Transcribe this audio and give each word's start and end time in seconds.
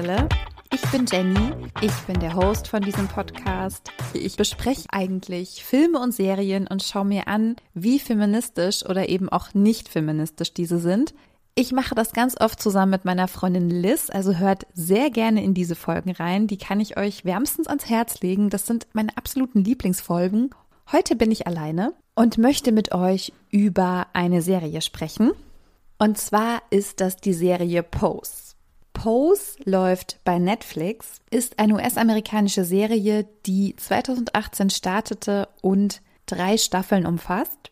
Brille. 0.00 0.28
Ich 0.72 0.80
bin 0.90 1.04
Jenny, 1.04 1.52
ich 1.82 1.92
bin 2.06 2.18
der 2.20 2.34
Host 2.34 2.68
von 2.68 2.80
diesem 2.80 3.06
Podcast. 3.06 3.90
Ich 4.14 4.34
bespreche 4.34 4.86
eigentlich 4.90 5.62
Filme 5.62 5.98
und 5.98 6.14
Serien 6.14 6.66
und 6.66 6.82
schaue 6.82 7.04
mir 7.04 7.28
an, 7.28 7.56
wie 7.74 7.98
feministisch 7.98 8.82
oder 8.86 9.10
eben 9.10 9.28
auch 9.28 9.52
nicht 9.52 9.90
feministisch 9.90 10.54
diese 10.54 10.78
sind. 10.78 11.12
Ich 11.54 11.72
mache 11.72 11.94
das 11.94 12.12
ganz 12.12 12.40
oft 12.40 12.62
zusammen 12.62 12.92
mit 12.92 13.04
meiner 13.04 13.28
Freundin 13.28 13.68
Liz, 13.68 14.08
also 14.08 14.36
hört 14.36 14.66
sehr 14.72 15.10
gerne 15.10 15.44
in 15.44 15.52
diese 15.52 15.74
Folgen 15.74 16.12
rein. 16.12 16.46
Die 16.46 16.56
kann 16.56 16.80
ich 16.80 16.96
euch 16.96 17.26
wärmstens 17.26 17.66
ans 17.66 17.90
Herz 17.90 18.22
legen. 18.22 18.48
Das 18.48 18.66
sind 18.66 18.86
meine 18.94 19.14
absoluten 19.18 19.62
Lieblingsfolgen. 19.64 20.48
Heute 20.92 21.14
bin 21.14 21.30
ich 21.30 21.46
alleine 21.46 21.92
und 22.14 22.38
möchte 22.38 22.72
mit 22.72 22.94
euch 22.94 23.34
über 23.50 24.06
eine 24.14 24.40
Serie 24.40 24.80
sprechen. 24.80 25.32
Und 25.98 26.16
zwar 26.16 26.62
ist 26.70 27.02
das 27.02 27.16
die 27.16 27.34
Serie 27.34 27.82
Pose. 27.82 28.49
Pose 29.00 29.56
läuft 29.64 30.18
bei 30.24 30.38
Netflix, 30.38 31.22
ist 31.30 31.58
eine 31.58 31.76
US-amerikanische 31.76 32.66
Serie, 32.66 33.26
die 33.46 33.74
2018 33.74 34.68
startete 34.68 35.48
und 35.62 36.02
drei 36.26 36.58
Staffeln 36.58 37.06
umfasst. 37.06 37.70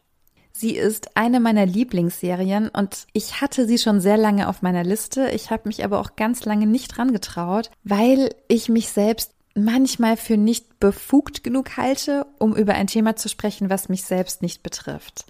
Sie 0.52 0.74
ist 0.74 1.18
eine 1.18 1.38
meiner 1.38 1.66
Lieblingsserien 1.66 2.70
und 2.70 3.06
ich 3.12 3.42
hatte 3.42 3.66
sie 3.66 3.76
schon 3.76 4.00
sehr 4.00 4.16
lange 4.16 4.48
auf 4.48 4.62
meiner 4.62 4.84
Liste. 4.84 5.30
Ich 5.32 5.50
habe 5.50 5.68
mich 5.68 5.84
aber 5.84 6.00
auch 6.00 6.16
ganz 6.16 6.46
lange 6.46 6.66
nicht 6.66 6.96
dran 6.96 7.12
getraut, 7.12 7.70
weil 7.84 8.34
ich 8.48 8.70
mich 8.70 8.88
selbst 8.88 9.34
manchmal 9.54 10.16
für 10.16 10.38
nicht 10.38 10.80
befugt 10.80 11.44
genug 11.44 11.76
halte, 11.76 12.24
um 12.38 12.56
über 12.56 12.72
ein 12.72 12.86
Thema 12.86 13.16
zu 13.16 13.28
sprechen, 13.28 13.68
was 13.68 13.90
mich 13.90 14.04
selbst 14.04 14.40
nicht 14.40 14.62
betrifft. 14.62 15.26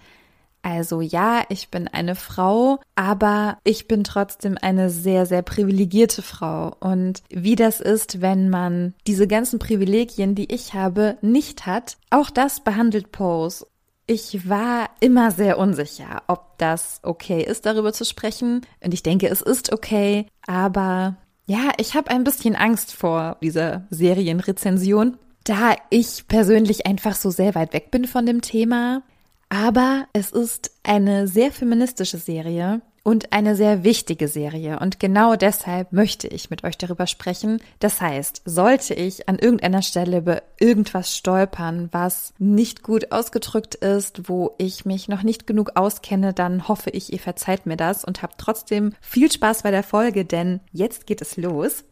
Also 0.61 1.01
ja, 1.01 1.43
ich 1.49 1.69
bin 1.69 1.87
eine 1.87 2.15
Frau, 2.15 2.79
aber 2.95 3.57
ich 3.63 3.87
bin 3.87 4.03
trotzdem 4.03 4.57
eine 4.61 4.89
sehr, 4.89 5.25
sehr 5.25 5.41
privilegierte 5.41 6.21
Frau. 6.21 6.75
Und 6.79 7.23
wie 7.29 7.55
das 7.55 7.79
ist, 7.79 8.21
wenn 8.21 8.49
man 8.49 8.93
diese 9.07 9.27
ganzen 9.27 9.59
Privilegien, 9.59 10.35
die 10.35 10.53
ich 10.53 10.73
habe, 10.73 11.17
nicht 11.21 11.65
hat, 11.65 11.97
auch 12.09 12.29
das 12.29 12.61
behandelt 12.63 13.11
Pose. 13.11 13.65
Ich 14.05 14.49
war 14.49 14.89
immer 14.99 15.31
sehr 15.31 15.59
unsicher, 15.59 16.23
ob 16.27 16.57
das 16.57 16.99
okay 17.03 17.43
ist, 17.43 17.65
darüber 17.65 17.93
zu 17.93 18.05
sprechen. 18.05 18.61
Und 18.83 18.93
ich 18.93 19.03
denke, 19.03 19.27
es 19.27 19.41
ist 19.41 19.71
okay. 19.71 20.25
Aber 20.47 21.17
ja, 21.45 21.71
ich 21.77 21.95
habe 21.95 22.11
ein 22.11 22.23
bisschen 22.23 22.55
Angst 22.55 22.93
vor 22.93 23.37
dieser 23.41 23.87
Serienrezension, 23.91 25.17
da 25.43 25.75
ich 25.89 26.27
persönlich 26.27 26.85
einfach 26.85 27.15
so 27.15 27.29
sehr 27.29 27.55
weit 27.55 27.73
weg 27.73 27.91
bin 27.91 28.05
von 28.05 28.25
dem 28.25 28.41
Thema. 28.41 29.03
Aber 29.49 30.07
es 30.13 30.29
ist 30.29 30.71
eine 30.83 31.27
sehr 31.27 31.51
feministische 31.51 32.17
Serie 32.17 32.81
und 33.03 33.33
eine 33.33 33.55
sehr 33.55 33.83
wichtige 33.83 34.27
Serie. 34.27 34.79
Und 34.79 34.99
genau 34.99 35.35
deshalb 35.35 35.91
möchte 35.91 36.27
ich 36.27 36.51
mit 36.51 36.63
euch 36.63 36.77
darüber 36.77 37.07
sprechen. 37.07 37.59
Das 37.79 37.99
heißt, 37.99 38.43
sollte 38.45 38.93
ich 38.93 39.27
an 39.27 39.39
irgendeiner 39.39 39.81
Stelle 39.81 40.19
über 40.19 40.43
irgendwas 40.59 41.17
stolpern, 41.17 41.89
was 41.91 42.33
nicht 42.37 42.83
gut 42.83 43.11
ausgedrückt 43.11 43.73
ist, 43.73 44.29
wo 44.29 44.53
ich 44.59 44.85
mich 44.85 45.07
noch 45.07 45.23
nicht 45.23 45.47
genug 45.47 45.71
auskenne, 45.75 46.33
dann 46.33 46.67
hoffe 46.67 46.91
ich, 46.91 47.11
ihr 47.11 47.19
verzeiht 47.19 47.65
mir 47.65 47.77
das 47.77 48.05
und 48.05 48.21
habt 48.21 48.37
trotzdem 48.37 48.93
viel 49.01 49.31
Spaß 49.31 49.63
bei 49.63 49.71
der 49.71 49.83
Folge, 49.83 50.25
denn 50.25 50.59
jetzt 50.71 51.07
geht 51.07 51.23
es 51.23 51.37
los. 51.37 51.85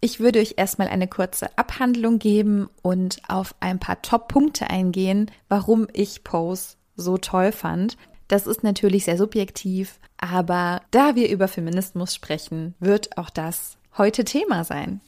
Ich 0.00 0.18
würde 0.18 0.40
euch 0.40 0.54
erstmal 0.56 0.88
eine 0.88 1.06
kurze 1.08 1.56
Abhandlung 1.56 2.18
geben 2.18 2.68
und 2.82 3.22
auf 3.28 3.54
ein 3.60 3.78
paar 3.78 4.02
Top-Punkte 4.02 4.68
eingehen, 4.68 5.30
warum 5.48 5.86
ich 5.92 6.24
Pose 6.24 6.74
so 6.96 7.18
toll 7.18 7.52
fand. 7.52 7.96
Das 8.28 8.46
ist 8.46 8.62
natürlich 8.62 9.04
sehr 9.04 9.18
subjektiv, 9.18 9.98
aber 10.16 10.80
da 10.90 11.14
wir 11.14 11.30
über 11.30 11.48
Feminismus 11.48 12.14
sprechen, 12.14 12.74
wird 12.80 13.18
auch 13.18 13.30
das 13.30 13.76
heute 13.96 14.24
Thema 14.24 14.64
sein. 14.64 15.00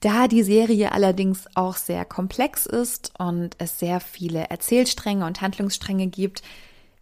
Da 0.00 0.28
die 0.28 0.42
Serie 0.42 0.92
allerdings 0.92 1.46
auch 1.54 1.76
sehr 1.76 2.04
komplex 2.04 2.66
ist 2.66 3.12
und 3.18 3.56
es 3.58 3.78
sehr 3.78 4.00
viele 4.00 4.50
Erzählstränge 4.50 5.24
und 5.24 5.40
Handlungsstränge 5.40 6.08
gibt, 6.08 6.42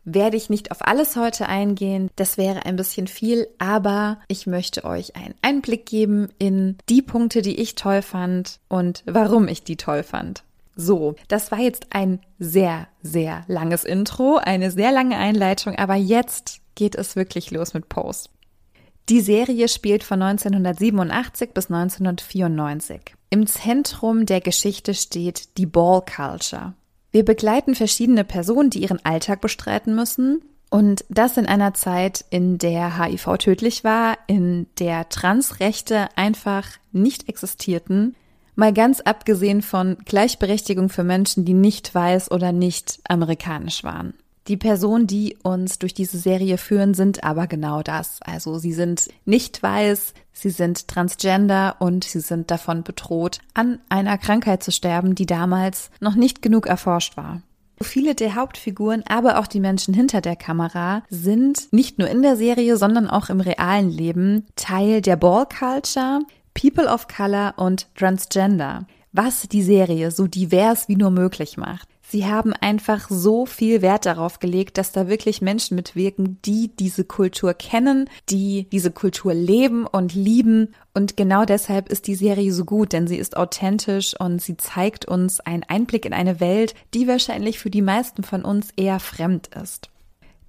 werde 0.05 0.37
ich 0.37 0.51
nicht 0.51 0.71
auf 0.71 0.87
alles 0.87 1.17
heute 1.17 1.49
eingehen. 1.49 2.11
Das 2.17 2.39
wäre 2.39 2.65
ein 2.67 2.77
bisschen 2.77 3.07
viel, 3.07 3.49
aber 3.59 4.21
ich 4.29 4.47
möchte 4.47 4.85
euch 4.85 5.17
einen 5.17 5.35
Einblick 5.43 5.87
geben 5.87 6.29
in 6.39 6.77
die 6.89 7.03
Punkte, 7.03 7.43
die 7.43 7.61
ich 7.61 7.75
toll 7.75 8.03
fand 8.03 8.59
und 8.69 9.03
warum 9.07 9.49
ich 9.49 9.65
die 9.65 9.77
toll 9.77 10.03
fand. 10.03 10.45
So, 10.75 11.15
das 11.29 11.53
war 11.53 11.59
jetzt 11.59 11.87
ein 11.91 12.21
sehr, 12.39 12.89
sehr 13.03 13.45
langes 13.47 13.85
Intro, 13.85 14.37
eine 14.37 14.71
sehr 14.71 14.93
lange 14.93 15.17
Einleitung, 15.17 15.77
aber 15.77 15.95
jetzt 15.95 16.61
geht 16.75 16.95
es 16.95 17.17
wirklich 17.17 17.51
los 17.51 17.75
mit 17.75 17.89
Post. 17.89 18.31
Die 19.09 19.21
Serie 19.21 19.69
spielt 19.69 20.05
von 20.05 20.23
1987 20.23 21.51
bis 21.53 21.71
1994. 21.71 23.15
Im 23.31 23.47
Zentrum 23.47 24.27
der 24.27 24.41
Geschichte 24.41 24.95
steht 24.95 25.57
die 25.59 25.67
Ball 25.67 26.03
Culture. 26.03 26.75
Wir 27.11 27.25
begleiten 27.25 27.75
verschiedene 27.75 28.25
Personen, 28.25 28.71
die 28.71 28.83
ihren 28.83 29.05
Alltag 29.05 29.41
bestreiten 29.41 29.95
müssen. 29.95 30.43
Und 30.71 31.05
das 31.11 31.37
in 31.37 31.47
einer 31.47 31.75
Zeit, 31.75 32.25
in 32.31 32.57
der 32.57 32.99
HIV 32.99 33.37
tödlich 33.39 33.85
war, 33.85 34.17
in 34.27 34.67
der 34.79 35.09
Transrechte 35.11 36.09
einfach 36.17 36.67
nicht 36.93 37.29
existierten, 37.29 38.15
Mal 38.63 38.73
ganz 38.73 39.01
abgesehen 39.01 39.61
von 39.61 39.97
Gleichberechtigung 40.05 40.89
für 40.89 41.03
Menschen, 41.03 41.45
die 41.45 41.53
nicht 41.53 41.93
weiß 41.93 42.31
oder 42.31 42.53
nicht 42.53 43.01
amerikanisch 43.09 43.83
waren. 43.83 44.15
Die 44.47 44.57
Personen, 44.57 45.09
die 45.09 45.37
uns 45.43 45.81
durch 45.81 45.95
diese 45.95 46.17
Serie 46.17 46.59
führen, 46.59 46.95
sind 46.95 47.25
aber 47.25 47.49
genau 47.49 47.83
das. 47.83 48.21
Also 48.23 48.59
sie 48.59 48.73
sind 48.73 49.09
nicht 49.25 49.65
weiß, 49.65 50.15
sie 50.33 50.51
sind 50.51 50.87
transgender 50.87 51.75
und 51.81 52.05
sie 52.05 52.21
sind 52.21 52.53
davon 52.53 52.85
bedroht, 52.85 53.41
an 53.53 53.81
einer 53.89 54.17
Krankheit 54.17 54.63
zu 54.63 54.71
sterben, 54.71 55.17
die 55.17 55.27
damals 55.27 55.91
noch 55.99 56.15
nicht 56.15 56.41
genug 56.41 56.69
erforscht 56.69 57.17
war. 57.17 57.43
Viele 57.81 58.15
der 58.15 58.37
Hauptfiguren, 58.37 59.03
aber 59.09 59.41
auch 59.41 59.49
die 59.49 59.59
Menschen 59.59 59.93
hinter 59.93 60.21
der 60.21 60.37
Kamera 60.37 61.03
sind 61.11 61.73
nicht 61.73 61.99
nur 61.99 62.07
in 62.07 62.23
der 62.23 62.37
Serie, 62.37 62.77
sondern 62.77 63.11
auch 63.11 63.29
im 63.29 63.41
realen 63.41 63.91
Leben 63.91 64.47
Teil 64.55 65.01
der 65.01 65.17
Ball 65.17 65.47
Culture, 65.47 66.21
People 66.55 66.87
of 66.87 67.09
Color 67.09 67.55
und 67.57 67.89
Transgender, 67.95 68.87
was 69.13 69.43
die 69.49 69.63
Serie 69.63 70.11
so 70.11 70.27
divers 70.27 70.89
wie 70.89 70.97
nur 70.97 71.11
möglich 71.11 71.57
macht. 71.57 71.89
Sie 72.13 72.27
haben 72.27 72.53
einfach 72.53 73.09
so 73.09 73.47
viel 73.47 73.81
Wert 73.81 74.05
darauf 74.05 74.39
gelegt, 74.39 74.77
dass 74.77 74.93
da 74.93 75.09
wirklich 75.09 75.41
Menschen 75.41 75.77
mitwirken, 75.77 76.39
die 76.45 76.71
diese 76.77 77.05
Kultur 77.05 77.55
kennen, 77.55 78.11
die 78.29 78.69
diese 78.71 78.91
Kultur 78.91 79.33
leben 79.33 79.87
und 79.87 80.15
lieben. 80.15 80.75
Und 80.93 81.17
genau 81.17 81.47
deshalb 81.47 81.89
ist 81.89 82.07
die 82.07 82.15
Serie 82.15 82.53
so 82.53 82.67
gut, 82.67 82.93
denn 82.93 83.07
sie 83.07 83.17
ist 83.17 83.39
authentisch 83.39 84.15
und 84.21 84.43
sie 84.43 84.59
zeigt 84.59 85.07
uns 85.07 85.41
einen 85.41 85.63
Einblick 85.63 86.05
in 86.05 86.13
eine 86.13 86.39
Welt, 86.39 86.75
die 86.93 87.09
wahrscheinlich 87.09 87.59
für 87.59 87.71
die 87.71 87.81
meisten 87.81 88.25
von 88.25 88.45
uns 88.45 88.69
eher 88.77 89.01
fremd 89.01 89.49
ist. 89.63 89.89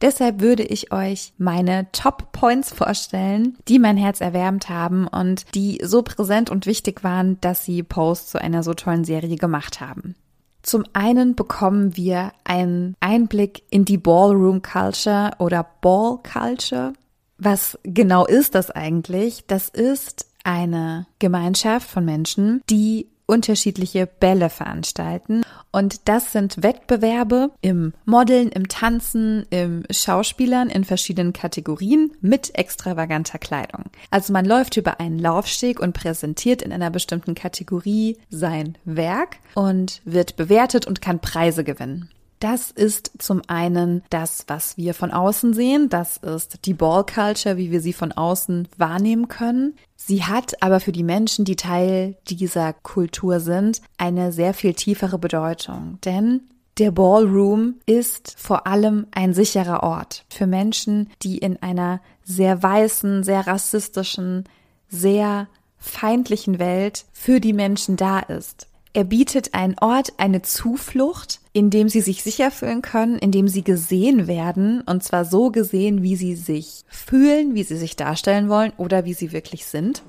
Deshalb 0.03 0.41
würde 0.41 0.63
ich 0.63 0.91
euch 0.91 1.31
meine 1.37 1.89
Top 1.93 2.33
Points 2.33 2.73
vorstellen, 2.73 3.57
die 3.69 3.79
mein 3.79 3.95
Herz 3.95 4.19
erwärmt 4.19 4.67
haben 4.67 5.07
und 5.07 5.45
die 5.55 5.79
so 5.81 6.01
präsent 6.01 6.49
und 6.49 6.65
wichtig 6.65 7.05
waren, 7.05 7.39
dass 7.39 7.63
sie 7.63 7.83
Post 7.83 8.29
zu 8.29 8.41
einer 8.41 8.63
so 8.63 8.73
tollen 8.73 9.05
Serie 9.05 9.37
gemacht 9.37 9.79
haben. 9.79 10.15
Zum 10.61 10.83
einen 10.91 11.35
bekommen 11.35 11.95
wir 11.95 12.33
einen 12.43 12.97
Einblick 12.99 13.63
in 13.69 13.85
die 13.85 13.97
Ballroom 13.97 14.61
Culture 14.61 15.31
oder 15.39 15.65
Ball 15.79 16.17
Culture. 16.21 16.91
Was 17.37 17.79
genau 17.83 18.25
ist 18.25 18.55
das 18.55 18.71
eigentlich? 18.71 19.45
Das 19.47 19.69
ist 19.69 20.25
eine 20.43 21.07
Gemeinschaft 21.19 21.89
von 21.89 22.03
Menschen, 22.03 22.61
die 22.69 23.07
unterschiedliche 23.25 24.07
Bälle 24.07 24.49
veranstalten. 24.49 25.43
Und 25.71 26.07
das 26.07 26.31
sind 26.31 26.61
Wettbewerbe 26.61 27.51
im 27.61 27.93
Modeln, 28.05 28.49
im 28.49 28.67
Tanzen, 28.67 29.45
im 29.49 29.83
Schauspielern 29.89 30.69
in 30.69 30.83
verschiedenen 30.83 31.33
Kategorien 31.33 32.11
mit 32.21 32.57
extravaganter 32.57 33.39
Kleidung. 33.39 33.85
Also 34.11 34.33
man 34.33 34.45
läuft 34.45 34.77
über 34.77 34.99
einen 34.99 35.19
Laufsteg 35.19 35.79
und 35.79 35.93
präsentiert 35.93 36.61
in 36.61 36.71
einer 36.71 36.89
bestimmten 36.89 37.35
Kategorie 37.35 38.17
sein 38.29 38.77
Werk 38.85 39.37
und 39.55 40.01
wird 40.05 40.35
bewertet 40.35 40.85
und 40.85 41.01
kann 41.01 41.19
Preise 41.19 41.63
gewinnen. 41.63 42.09
Das 42.43 42.71
ist 42.71 43.11
zum 43.19 43.41
einen 43.47 44.03
das, 44.09 44.43
was 44.47 44.75
wir 44.75 44.93
von 44.93 45.11
außen 45.11 45.53
sehen. 45.53 45.87
Das 45.87 46.17
ist 46.17 46.65
die 46.65 46.73
Ball 46.73 47.05
Culture, 47.05 47.55
wie 47.55 47.71
wir 47.71 47.79
sie 47.79 47.93
von 47.93 48.11
außen 48.11 48.67
wahrnehmen 48.75 49.29
können. 49.29 49.77
Sie 49.95 50.25
hat 50.25 50.61
aber 50.61 50.81
für 50.81 50.91
die 50.91 51.05
Menschen, 51.05 51.45
die 51.45 51.55
Teil 51.55 52.17
dieser 52.27 52.73
Kultur 52.73 53.39
sind, 53.39 53.81
eine 53.97 54.33
sehr 54.33 54.53
viel 54.53 54.73
tiefere 54.73 55.19
Bedeutung. 55.19 55.99
Denn 56.03 56.41
der 56.79 56.91
Ballroom 56.91 57.75
ist 57.85 58.35
vor 58.37 58.67
allem 58.67 59.07
ein 59.11 59.33
sicherer 59.33 59.81
Ort 59.81 60.25
für 60.27 60.45
Menschen, 60.45 61.11
die 61.21 61.37
in 61.37 61.63
einer 61.63 62.01
sehr 62.25 62.61
weißen, 62.61 63.23
sehr 63.23 63.47
rassistischen, 63.47 64.49
sehr 64.89 65.47
feindlichen 65.77 66.59
Welt 66.59 67.05
für 67.13 67.39
die 67.39 67.53
Menschen 67.53 67.95
da 67.95 68.19
ist. 68.19 68.67
Er 68.91 69.05
bietet 69.05 69.53
einen 69.53 69.75
Ort, 69.79 70.11
eine 70.17 70.41
Zuflucht, 70.41 71.39
in 71.53 71.69
dem 71.69 71.87
sie 71.87 72.01
sich 72.01 72.23
sicher 72.23 72.49
fühlen 72.49 72.81
können, 72.81 73.19
in 73.19 73.31
dem 73.31 73.47
sie 73.47 73.63
gesehen 73.63 74.27
werden, 74.27 74.81
und 74.81 75.03
zwar 75.03 75.23
so 75.23 75.51
gesehen, 75.51 76.01
wie 76.01 76.15
sie 76.15 76.35
sich 76.35 76.83
fühlen, 76.87 77.53
wie 77.53 77.63
sie 77.63 77.77
sich 77.77 77.95
darstellen 77.95 78.49
wollen 78.49 78.73
oder 78.77 79.05
wie 79.05 79.13
sie 79.13 79.31
wirklich 79.31 79.67
sind. 79.67 80.01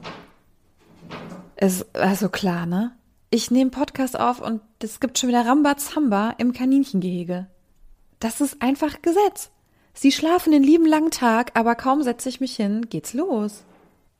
Ist 1.56 1.94
also 1.94 2.30
klar, 2.30 2.64
ne? 2.66 2.92
Ich 3.30 3.50
nehme 3.50 3.70
Podcast 3.70 4.18
auf 4.18 4.40
und 4.40 4.62
es 4.82 5.00
gibt 5.00 5.18
schon 5.18 5.28
wieder 5.28 5.44
Rambazamba 5.44 6.34
im 6.38 6.52
Kaninchengehege. 6.52 7.46
Das 8.20 8.40
ist 8.40 8.62
einfach 8.62 9.02
Gesetz. 9.02 9.50
Sie 9.92 10.12
schlafen 10.12 10.52
den 10.52 10.62
lieben 10.62 10.86
langen 10.86 11.10
Tag, 11.10 11.52
aber 11.54 11.74
kaum 11.74 12.02
setze 12.02 12.28
ich 12.28 12.40
mich 12.40 12.56
hin, 12.56 12.86
geht's 12.88 13.12
los. 13.12 13.64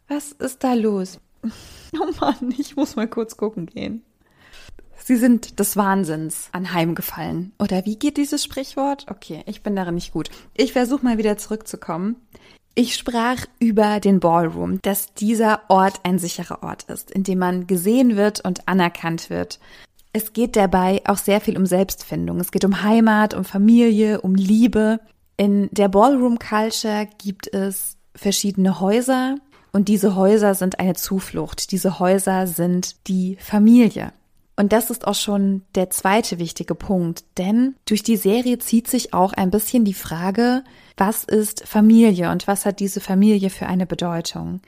Was 0.08 0.32
ist 0.32 0.62
da 0.62 0.74
los? 0.74 1.20
Oh 1.96 2.10
Mann, 2.20 2.52
ich 2.58 2.74
muss 2.74 2.96
mal 2.96 3.06
kurz 3.06 3.36
gucken 3.36 3.66
gehen. 3.66 4.02
Sie 4.96 5.16
sind 5.16 5.58
des 5.58 5.76
Wahnsinns 5.76 6.48
anheimgefallen. 6.52 7.52
Oder 7.58 7.84
wie 7.84 7.96
geht 7.96 8.16
dieses 8.16 8.42
Sprichwort? 8.42 9.06
Okay, 9.10 9.42
ich 9.46 9.62
bin 9.62 9.76
darin 9.76 9.94
nicht 9.94 10.12
gut. 10.12 10.30
Ich 10.54 10.72
versuche 10.72 11.04
mal 11.04 11.18
wieder 11.18 11.36
zurückzukommen. 11.36 12.16
Ich 12.76 12.96
sprach 12.96 13.46
über 13.60 14.00
den 14.00 14.18
Ballroom, 14.18 14.80
dass 14.82 15.14
dieser 15.14 15.60
Ort 15.68 16.00
ein 16.02 16.18
sicherer 16.18 16.62
Ort 16.64 16.84
ist, 16.84 17.10
in 17.10 17.22
dem 17.22 17.38
man 17.38 17.66
gesehen 17.68 18.16
wird 18.16 18.44
und 18.44 18.66
anerkannt 18.66 19.30
wird. 19.30 19.60
Es 20.12 20.32
geht 20.32 20.56
dabei 20.56 21.02
auch 21.06 21.18
sehr 21.18 21.40
viel 21.40 21.56
um 21.56 21.66
Selbstfindung. 21.66 22.40
Es 22.40 22.50
geht 22.50 22.64
um 22.64 22.82
Heimat, 22.82 23.34
um 23.34 23.44
Familie, 23.44 24.20
um 24.20 24.34
Liebe. 24.34 25.00
In 25.36 25.68
der 25.70 25.88
Ballroom 25.88 26.38
Culture 26.38 27.08
gibt 27.18 27.52
es 27.52 27.96
verschiedene 28.16 28.80
Häuser 28.80 29.36
und 29.72 29.88
diese 29.88 30.14
Häuser 30.14 30.54
sind 30.54 30.78
eine 30.78 30.94
Zuflucht. 30.94 31.72
Diese 31.72 31.98
Häuser 31.98 32.46
sind 32.46 33.08
die 33.08 33.36
Familie. 33.40 34.12
Und 34.56 34.72
das 34.72 34.90
ist 34.90 35.06
auch 35.06 35.14
schon 35.14 35.62
der 35.74 35.90
zweite 35.90 36.38
wichtige 36.38 36.76
Punkt, 36.76 37.24
denn 37.38 37.74
durch 37.86 38.04
die 38.04 38.16
Serie 38.16 38.58
zieht 38.58 38.88
sich 38.88 39.12
auch 39.12 39.32
ein 39.32 39.50
bisschen 39.50 39.84
die 39.84 39.94
Frage, 39.94 40.62
was 40.96 41.24
ist 41.24 41.66
Familie 41.66 42.30
und 42.30 42.46
was 42.46 42.64
hat 42.64 42.78
diese 42.78 43.00
Familie 43.00 43.50
für 43.50 43.66
eine 43.66 43.86
Bedeutung? 43.86 44.60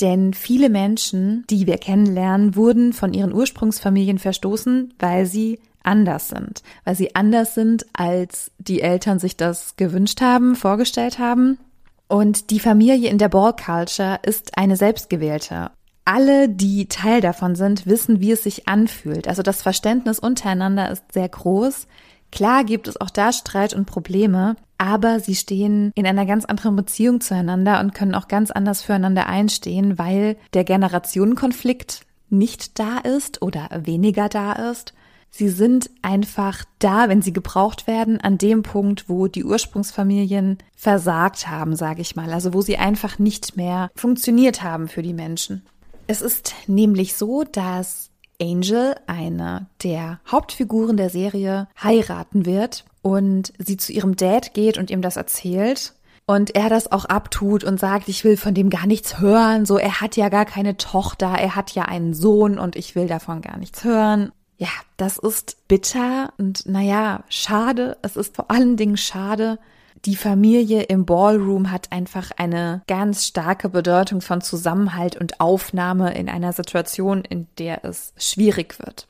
Denn 0.00 0.34
viele 0.34 0.68
Menschen, 0.68 1.44
die 1.48 1.66
wir 1.66 1.78
kennenlernen, 1.78 2.56
wurden 2.56 2.92
von 2.92 3.14
ihren 3.14 3.32
Ursprungsfamilien 3.32 4.18
verstoßen, 4.18 4.94
weil 4.98 5.24
sie 5.26 5.60
anders 5.82 6.28
sind, 6.28 6.62
weil 6.84 6.94
sie 6.94 7.14
anders 7.14 7.54
sind, 7.54 7.86
als 7.94 8.50
die 8.58 8.82
Eltern 8.82 9.18
sich 9.18 9.36
das 9.36 9.76
gewünscht 9.76 10.20
haben, 10.20 10.56
vorgestellt 10.56 11.18
haben. 11.18 11.58
Und 12.06 12.50
die 12.50 12.60
Familie 12.60 13.08
in 13.08 13.18
der 13.18 13.28
Ball 13.28 13.54
Culture 13.54 14.18
ist 14.22 14.58
eine 14.58 14.76
selbstgewählte 14.76 15.70
alle, 16.10 16.48
die 16.48 16.86
Teil 16.86 17.20
davon 17.20 17.54
sind, 17.54 17.86
wissen, 17.86 18.20
wie 18.20 18.32
es 18.32 18.42
sich 18.42 18.66
anfühlt. 18.66 19.28
Also 19.28 19.42
das 19.42 19.62
Verständnis 19.62 20.18
untereinander 20.18 20.90
ist 20.90 21.04
sehr 21.12 21.28
groß. 21.28 21.86
Klar 22.32 22.64
gibt 22.64 22.88
es 22.88 23.00
auch 23.00 23.10
da 23.10 23.32
Streit 23.32 23.74
und 23.74 23.86
Probleme, 23.86 24.56
aber 24.76 25.20
sie 25.20 25.36
stehen 25.36 25.92
in 25.94 26.08
einer 26.08 26.26
ganz 26.26 26.44
anderen 26.44 26.74
Beziehung 26.74 27.20
zueinander 27.20 27.78
und 27.78 27.94
können 27.94 28.16
auch 28.16 28.26
ganz 28.26 28.50
anders 28.50 28.82
füreinander 28.82 29.26
einstehen, 29.26 30.00
weil 30.00 30.36
der 30.52 30.64
Generationenkonflikt 30.64 32.00
nicht 32.28 32.80
da 32.80 32.98
ist 32.98 33.40
oder 33.40 33.68
weniger 33.84 34.28
da 34.28 34.70
ist. 34.70 34.94
Sie 35.30 35.48
sind 35.48 35.90
einfach 36.02 36.64
da, 36.80 37.08
wenn 37.08 37.22
sie 37.22 37.32
gebraucht 37.32 37.86
werden, 37.86 38.20
an 38.20 38.36
dem 38.36 38.64
Punkt, 38.64 39.08
wo 39.08 39.28
die 39.28 39.44
Ursprungsfamilien 39.44 40.58
versagt 40.76 41.46
haben, 41.46 41.76
sage 41.76 42.00
ich 42.02 42.16
mal. 42.16 42.32
Also 42.32 42.52
wo 42.52 42.62
sie 42.62 42.78
einfach 42.78 43.20
nicht 43.20 43.56
mehr 43.56 43.92
funktioniert 43.94 44.64
haben 44.64 44.88
für 44.88 45.02
die 45.02 45.14
Menschen. 45.14 45.62
Es 46.10 46.22
ist 46.22 46.56
nämlich 46.66 47.14
so, 47.14 47.44
dass 47.44 48.10
Angel, 48.42 48.96
eine 49.06 49.68
der 49.84 50.18
Hauptfiguren 50.28 50.96
der 50.96 51.08
Serie, 51.08 51.68
heiraten 51.80 52.46
wird 52.46 52.84
und 53.00 53.52
sie 53.58 53.76
zu 53.76 53.92
ihrem 53.92 54.16
Dad 54.16 54.52
geht 54.52 54.76
und 54.76 54.90
ihm 54.90 55.02
das 55.02 55.16
erzählt. 55.16 55.92
Und 56.26 56.56
er 56.56 56.68
das 56.68 56.90
auch 56.90 57.04
abtut 57.04 57.62
und 57.62 57.78
sagt, 57.78 58.08
ich 58.08 58.24
will 58.24 58.36
von 58.36 58.54
dem 58.54 58.70
gar 58.70 58.88
nichts 58.88 59.20
hören. 59.20 59.66
So, 59.66 59.78
er 59.78 60.00
hat 60.00 60.16
ja 60.16 60.30
gar 60.30 60.46
keine 60.46 60.76
Tochter, 60.76 61.28
er 61.28 61.54
hat 61.54 61.76
ja 61.76 61.84
einen 61.84 62.12
Sohn 62.12 62.58
und 62.58 62.74
ich 62.74 62.96
will 62.96 63.06
davon 63.06 63.40
gar 63.40 63.56
nichts 63.56 63.84
hören. 63.84 64.32
Ja, 64.58 64.70
das 64.96 65.16
ist 65.16 65.68
bitter 65.68 66.32
und 66.38 66.66
naja, 66.66 67.22
schade. 67.28 67.96
Es 68.02 68.16
ist 68.16 68.34
vor 68.34 68.50
allen 68.50 68.76
Dingen 68.76 68.96
schade, 68.96 69.60
die 70.06 70.16
Familie 70.16 70.82
im 70.84 71.04
Ballroom 71.04 71.70
hat 71.70 71.92
einfach 71.92 72.30
eine 72.36 72.82
ganz 72.86 73.26
starke 73.26 73.68
Bedeutung 73.68 74.20
von 74.22 74.40
Zusammenhalt 74.40 75.16
und 75.16 75.40
Aufnahme 75.40 76.14
in 76.14 76.28
einer 76.28 76.52
Situation, 76.52 77.22
in 77.22 77.48
der 77.58 77.84
es 77.84 78.14
schwierig 78.16 78.78
wird. 78.78 79.08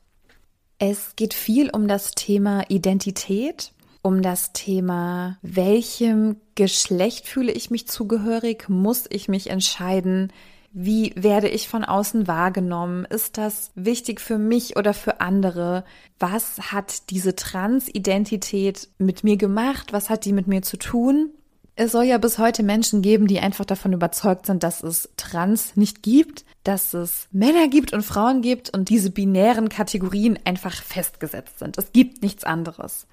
Es 0.78 1.14
geht 1.14 1.34
viel 1.34 1.70
um 1.70 1.86
das 1.86 2.12
Thema 2.12 2.64
Identität, 2.68 3.72
um 4.02 4.22
das 4.22 4.52
Thema, 4.52 5.38
welchem 5.42 6.36
Geschlecht 6.54 7.26
fühle 7.26 7.52
ich 7.52 7.70
mich 7.70 7.86
zugehörig, 7.86 8.68
muss 8.68 9.04
ich 9.10 9.28
mich 9.28 9.50
entscheiden, 9.50 10.32
wie 10.72 11.12
werde 11.16 11.48
ich 11.48 11.68
von 11.68 11.84
außen 11.84 12.28
wahrgenommen? 12.28 13.04
Ist 13.04 13.38
das 13.38 13.72
wichtig 13.74 14.20
für 14.20 14.38
mich 14.38 14.76
oder 14.76 14.94
für 14.94 15.20
andere? 15.20 15.84
Was 16.18 16.72
hat 16.72 17.10
diese 17.10 17.34
Transidentität 17.34 18.88
mit 18.98 19.24
mir 19.24 19.36
gemacht? 19.36 19.92
Was 19.92 20.10
hat 20.10 20.24
die 20.24 20.32
mit 20.32 20.46
mir 20.46 20.62
zu 20.62 20.76
tun? 20.76 21.30
Es 21.74 21.92
soll 21.92 22.04
ja 22.04 22.18
bis 22.18 22.38
heute 22.38 22.62
Menschen 22.62 23.02
geben, 23.02 23.26
die 23.26 23.40
einfach 23.40 23.64
davon 23.64 23.92
überzeugt 23.92 24.46
sind, 24.46 24.62
dass 24.62 24.82
es 24.82 25.08
Trans 25.16 25.76
nicht 25.76 26.02
gibt, 26.02 26.44
dass 26.62 26.94
es 26.94 27.26
Männer 27.32 27.68
gibt 27.68 27.92
und 27.92 28.02
Frauen 28.02 28.42
gibt 28.42 28.70
und 28.70 28.90
diese 28.90 29.10
binären 29.10 29.68
Kategorien 29.70 30.38
einfach 30.44 30.74
festgesetzt 30.82 31.58
sind. 31.58 31.78
Es 31.78 31.92
gibt 31.92 32.22
nichts 32.22 32.44
anderes. 32.44 33.06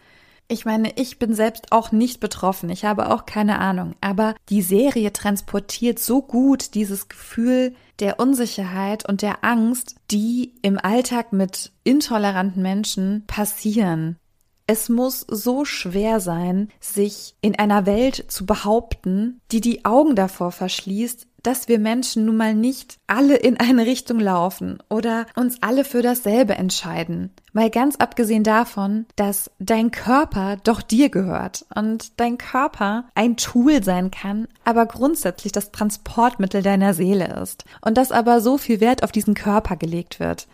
Ich 0.50 0.64
meine, 0.64 0.94
ich 0.96 1.20
bin 1.20 1.34
selbst 1.34 1.74
auch 1.74 1.92
nicht 1.92 2.22
betroffen, 2.22 2.70
ich 2.70 2.86
habe 2.86 3.12
auch 3.12 3.26
keine 3.26 3.60
Ahnung, 3.60 3.96
aber 4.00 4.34
die 4.48 4.62
Serie 4.62 5.12
transportiert 5.12 6.00
so 6.00 6.22
gut 6.22 6.74
dieses 6.74 7.10
Gefühl 7.10 7.76
der 8.00 8.20
Unsicherheit 8.20 9.08
und 9.08 9.22
der 9.22 9.44
Angst, 9.44 9.96
die 10.10 10.54
im 10.62 10.78
Alltag 10.78 11.34
mit 11.34 11.74
intoleranten 11.84 12.62
Menschen 12.62 13.26
passieren. 13.28 14.18
Es 14.68 14.88
muss 14.88 15.22
so 15.22 15.66
schwer 15.66 16.22
sein, 16.22 16.70
sich 16.80 17.36
in 17.42 17.58
einer 17.58 17.86
Welt 17.86 18.26
zu 18.30 18.46
behaupten, 18.46 19.42
die 19.52 19.62
die 19.62 19.84
Augen 19.86 20.16
davor 20.16 20.52
verschließt, 20.52 21.28
dass 21.48 21.70
wir 21.70 21.80
Menschen 21.80 22.26
nun 22.26 22.36
mal 22.36 22.54
nicht 22.54 22.98
alle 23.08 23.38
in 23.38 23.58
eine 23.58 23.86
Richtung 23.86 24.20
laufen 24.20 24.80
oder 24.90 25.26
uns 25.34 25.60
alle 25.62 25.86
für 25.86 26.02
dasselbe 26.02 26.56
entscheiden. 26.56 27.32
Mal 27.54 27.70
ganz 27.70 27.96
abgesehen 27.96 28.44
davon, 28.44 29.06
dass 29.16 29.50
dein 29.58 29.92
Körper 29.92 30.58
doch 30.62 30.82
dir 30.82 31.08
gehört 31.08 31.66
und 31.74 32.20
dein 32.20 32.38
Körper 32.38 33.06
ein 33.16 33.38
Tool 33.38 33.82
sein 33.82 34.12
kann, 34.12 34.50
aber 34.66 34.88
grundsätzlich 34.88 35.54
das 35.54 35.72
Transportmittel 35.72 36.62
deiner 36.62 36.94
Seele 36.94 37.40
ist 37.42 37.64
und 37.80 37.98
dass 37.98 38.12
aber 38.12 38.42
so 38.42 38.58
viel 38.58 38.82
Wert 38.82 39.04
auf 39.04 39.14
diesen 39.14 39.34
Körper 39.34 39.78
gelegt 39.78 40.20
wird. 40.20 40.50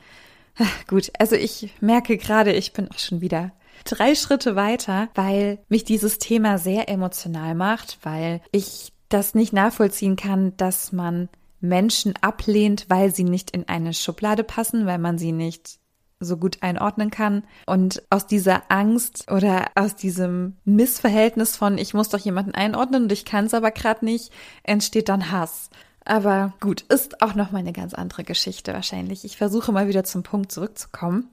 Gut, 0.88 1.12
also 1.18 1.36
ich 1.36 1.74
merke 1.82 2.18
gerade, 2.18 2.54
ich 2.54 2.72
bin 2.72 2.88
auch 2.92 3.00
schon 3.00 3.20
wieder 3.20 3.52
drei 3.84 4.14
Schritte 4.14 4.56
weiter, 4.56 5.10
weil 5.16 5.58
mich 5.70 5.84
dieses 5.84 6.20
Thema 6.20 6.60
sehr 6.60 6.88
emotional 6.88 7.56
macht, 7.56 7.98
weil 8.04 8.42
ich 8.52 8.93
das 9.10 9.36
nicht 9.36 9.54
nachvollziehen 9.54 10.16
kann, 10.16 10.56
dass 10.58 10.92
man 10.92 11.30
Menschen 11.60 12.14
ablehnt, 12.22 12.86
weil 12.90 13.14
sie 13.14 13.24
nicht 13.24 13.52
in 13.52 13.68
eine 13.70 13.94
Schublade 13.94 14.44
passen, 14.44 14.86
weil 14.86 14.98
man 15.00 15.18
sie 15.18 15.32
nicht 15.32 15.80
so 16.20 16.38
gut 16.38 16.58
einordnen 16.62 17.12
kann. 17.12 17.44
Und 17.66 18.04
aus 18.10 18.28
dieser 18.28 18.64
Angst 18.70 19.32
oder 19.32 19.72
aus 19.76 19.96
diesem 19.96 20.58
Missverhältnis 20.66 21.56
von, 21.56 21.78
ich 21.78 21.94
muss 21.94 22.10
doch 22.10 22.20
jemanden 22.20 22.56
einordnen 22.56 23.04
und 23.04 23.12
ich 23.12 23.26
kann 23.26 23.46
es 23.46 23.54
aber 23.54 23.72
gerade 23.72 24.06
nicht, 24.06 24.32
entsteht 24.64 25.10
dann 25.10 25.32
Hass. 25.32 25.70
Aber 26.06 26.54
gut, 26.60 26.82
ist 26.82 27.22
auch 27.22 27.34
noch 27.34 27.52
mal 27.52 27.60
eine 27.60 27.74
ganz 27.74 27.94
andere 27.94 28.24
Geschichte 28.24 28.74
wahrscheinlich. 28.74 29.24
Ich 29.24 29.38
versuche 29.38 29.72
mal 29.72 29.88
wieder 29.88 30.04
zum 30.04 30.24
Punkt 30.24 30.52
zurückzukommen. 30.52 31.30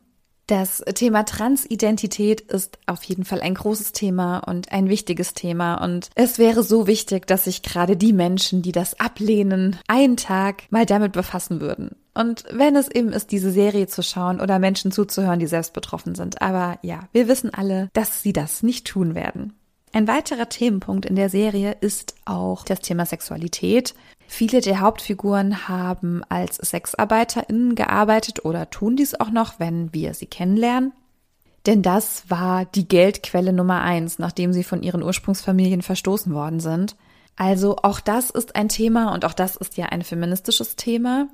Das 0.50 0.82
Thema 0.96 1.22
Transidentität 1.22 2.40
ist 2.40 2.80
auf 2.86 3.04
jeden 3.04 3.24
Fall 3.24 3.40
ein 3.40 3.54
großes 3.54 3.92
Thema 3.92 4.38
und 4.38 4.72
ein 4.72 4.88
wichtiges 4.88 5.32
Thema. 5.32 5.76
Und 5.76 6.10
es 6.16 6.40
wäre 6.40 6.64
so 6.64 6.88
wichtig, 6.88 7.28
dass 7.28 7.44
sich 7.44 7.62
gerade 7.62 7.96
die 7.96 8.12
Menschen, 8.12 8.60
die 8.60 8.72
das 8.72 8.98
ablehnen, 8.98 9.78
einen 9.86 10.16
Tag 10.16 10.64
mal 10.70 10.86
damit 10.86 11.12
befassen 11.12 11.60
würden. 11.60 11.90
Und 12.14 12.46
wenn 12.50 12.74
es 12.74 12.90
eben 12.90 13.12
ist, 13.12 13.30
diese 13.30 13.52
Serie 13.52 13.86
zu 13.86 14.02
schauen 14.02 14.40
oder 14.40 14.58
Menschen 14.58 14.90
zuzuhören, 14.90 15.38
die 15.38 15.46
selbst 15.46 15.72
betroffen 15.72 16.16
sind. 16.16 16.42
Aber 16.42 16.80
ja, 16.82 17.08
wir 17.12 17.28
wissen 17.28 17.54
alle, 17.54 17.88
dass 17.92 18.20
sie 18.20 18.32
das 18.32 18.64
nicht 18.64 18.88
tun 18.88 19.14
werden. 19.14 19.52
Ein 19.92 20.08
weiterer 20.08 20.48
Themenpunkt 20.48 21.06
in 21.06 21.14
der 21.14 21.30
Serie 21.30 21.76
ist 21.80 22.16
auch 22.24 22.64
das 22.64 22.80
Thema 22.80 23.06
Sexualität. 23.06 23.94
Viele 24.32 24.60
der 24.60 24.78
Hauptfiguren 24.78 25.66
haben 25.66 26.22
als 26.28 26.54
SexarbeiterInnen 26.54 27.74
gearbeitet 27.74 28.44
oder 28.44 28.70
tun 28.70 28.94
dies 28.94 29.16
auch 29.18 29.30
noch, 29.30 29.58
wenn 29.58 29.92
wir 29.92 30.14
sie 30.14 30.26
kennenlernen. 30.26 30.92
Denn 31.66 31.82
das 31.82 32.30
war 32.30 32.64
die 32.64 32.86
Geldquelle 32.86 33.52
Nummer 33.52 33.82
eins, 33.82 34.20
nachdem 34.20 34.52
sie 34.52 34.62
von 34.62 34.84
ihren 34.84 35.02
Ursprungsfamilien 35.02 35.82
verstoßen 35.82 36.32
worden 36.32 36.60
sind. 36.60 36.94
Also 37.34 37.78
auch 37.82 37.98
das 37.98 38.30
ist 38.30 38.54
ein 38.54 38.68
Thema 38.68 39.12
und 39.12 39.24
auch 39.24 39.34
das 39.34 39.56
ist 39.56 39.76
ja 39.76 39.86
ein 39.86 40.02
feministisches 40.02 40.76
Thema. 40.76 41.26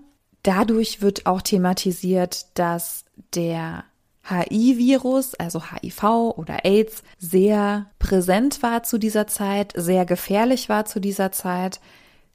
Dadurch 0.43 1.03
wird 1.03 1.27
auch 1.27 1.43
thematisiert, 1.43 2.47
dass 2.55 3.05
der 3.35 3.85
HIV-Virus, 4.25 5.35
also 5.35 5.61
HIV 5.71 6.03
oder 6.39 6.65
AIDS, 6.65 7.03
sehr 7.19 7.91
präsent 7.99 8.63
war 8.63 8.85
zu 8.85 8.97
dieser 8.97 9.27
Zeit, 9.27 9.75
sehr 9.77 10.07
gefährlich 10.07 10.71
war 10.71 10.87
zu 10.87 10.99
dieser 10.99 11.31
Zeit, 11.31 11.79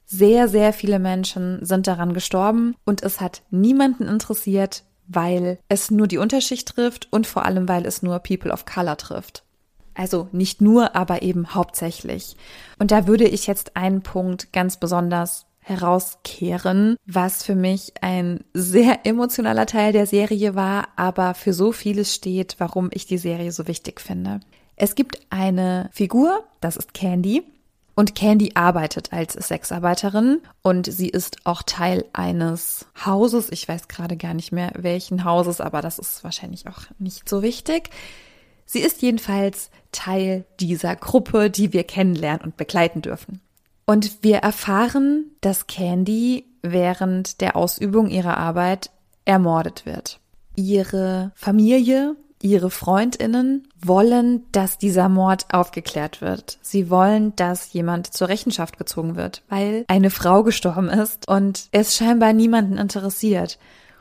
Sehr, 0.04 0.48
sehr 0.48 0.72
viele 0.72 0.98
Menschen 0.98 1.64
sind 1.64 1.86
daran 1.86 2.12
gestorben 2.12 2.74
und 2.84 3.02
es 3.02 3.20
hat 3.20 3.42
niemanden 3.50 4.06
interessiert, 4.06 4.84
weil 5.08 5.58
es 5.68 5.90
nur 5.90 6.06
die 6.06 6.18
Unterschicht 6.18 6.68
trifft 6.68 7.08
und 7.10 7.26
vor 7.26 7.44
allem, 7.44 7.68
weil 7.68 7.86
es 7.86 8.02
nur 8.02 8.18
People 8.18 8.52
of 8.52 8.64
Color 8.66 8.96
trifft. 8.96 9.44
Also 9.94 10.28
nicht 10.32 10.60
nur, 10.60 10.96
aber 10.96 11.22
eben 11.22 11.54
hauptsächlich. 11.54 12.36
Und 12.78 12.90
da 12.90 13.06
würde 13.06 13.28
ich 13.28 13.46
jetzt 13.46 13.76
einen 13.76 14.02
Punkt 14.02 14.52
ganz 14.52 14.78
besonders 14.78 15.46
herauskehren, 15.60 16.96
was 17.06 17.44
für 17.44 17.54
mich 17.54 17.92
ein 18.00 18.42
sehr 18.52 19.06
emotionaler 19.06 19.66
Teil 19.66 19.92
der 19.92 20.06
Serie 20.06 20.54
war, 20.54 20.88
aber 20.96 21.34
für 21.34 21.52
so 21.52 21.72
vieles 21.72 22.14
steht, 22.14 22.56
warum 22.58 22.90
ich 22.92 23.06
die 23.06 23.18
Serie 23.18 23.52
so 23.52 23.68
wichtig 23.68 24.00
finde. 24.00 24.40
Es 24.74 24.94
gibt 24.94 25.20
eine 25.30 25.88
Figur, 25.92 26.44
das 26.60 26.76
ist 26.76 26.94
Candy, 26.94 27.44
und 27.94 28.14
Candy 28.14 28.52
arbeitet 28.54 29.12
als 29.12 29.34
Sexarbeiterin 29.34 30.40
und 30.62 30.90
sie 30.90 31.08
ist 31.08 31.38
auch 31.44 31.62
Teil 31.62 32.04
eines 32.12 32.86
Hauses. 33.04 33.50
Ich 33.50 33.68
weiß 33.68 33.88
gerade 33.88 34.16
gar 34.16 34.34
nicht 34.34 34.52
mehr 34.52 34.72
welchen 34.74 35.24
Hauses, 35.24 35.60
aber 35.60 35.82
das 35.82 35.98
ist 35.98 36.24
wahrscheinlich 36.24 36.66
auch 36.68 36.82
nicht 36.98 37.28
so 37.28 37.42
wichtig. 37.42 37.90
Sie 38.64 38.80
ist 38.80 39.02
jedenfalls 39.02 39.70
Teil 39.90 40.46
dieser 40.58 40.96
Gruppe, 40.96 41.50
die 41.50 41.72
wir 41.72 41.84
kennenlernen 41.84 42.40
und 42.40 42.56
begleiten 42.56 43.02
dürfen. 43.02 43.40
Und 43.84 44.22
wir 44.22 44.38
erfahren, 44.38 45.26
dass 45.42 45.66
Candy 45.66 46.46
während 46.62 47.40
der 47.40 47.56
Ausübung 47.56 48.08
ihrer 48.08 48.38
Arbeit 48.38 48.90
ermordet 49.24 49.84
wird. 49.84 50.20
Ihre 50.54 51.32
Familie, 51.34 52.16
ihre 52.42 52.70
Freundinnen 52.70 53.68
wollen, 53.84 54.42
dass 54.52 54.78
dieser 54.78 55.08
Mord 55.08 55.46
aufgeklärt 55.52 56.20
wird. 56.20 56.58
Sie 56.62 56.90
wollen, 56.90 57.34
dass 57.36 57.72
jemand 57.72 58.12
zur 58.12 58.28
Rechenschaft 58.28 58.78
gezogen 58.78 59.16
wird, 59.16 59.42
weil 59.48 59.84
eine 59.88 60.10
Frau 60.10 60.42
gestorben 60.42 60.88
ist 60.88 61.28
und 61.28 61.68
es 61.72 61.96
scheinbar 61.96 62.32
niemanden 62.32 62.78
interessiert. 62.78 63.58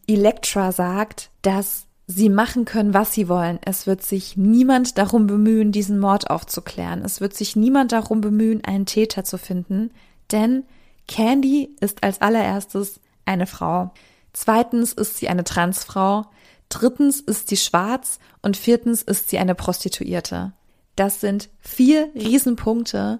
Elektra 0.07 0.71
sagt, 0.71 1.29
dass 1.41 1.85
sie 2.07 2.29
machen 2.29 2.65
können, 2.65 2.93
was 2.93 3.13
sie 3.13 3.29
wollen. 3.29 3.59
Es 3.63 3.87
wird 3.87 4.03
sich 4.03 4.35
niemand 4.35 4.97
darum 4.97 5.27
bemühen, 5.27 5.71
diesen 5.71 5.99
Mord 5.99 6.29
aufzuklären. 6.29 7.03
Es 7.05 7.21
wird 7.21 7.33
sich 7.33 7.55
niemand 7.55 7.91
darum 7.91 8.21
bemühen, 8.21 8.63
einen 8.65 8.85
Täter 8.85 9.23
zu 9.23 9.37
finden, 9.37 9.91
denn 10.31 10.63
Candy 11.07 11.75
ist 11.79 12.03
als 12.03 12.21
allererstes 12.21 12.99
eine 13.25 13.47
Frau. 13.47 13.91
Zweitens 14.33 14.93
ist 14.93 15.17
sie 15.17 15.27
eine 15.27 15.43
Transfrau. 15.43 16.25
Drittens 16.71 17.19
ist 17.19 17.49
sie 17.49 17.57
schwarz 17.57 18.17
und 18.41 18.55
viertens 18.55 19.01
ist 19.03 19.29
sie 19.29 19.37
eine 19.37 19.55
Prostituierte. 19.55 20.53
Das 20.95 21.19
sind 21.19 21.49
vier 21.59 22.09
Riesenpunkte, 22.15 23.19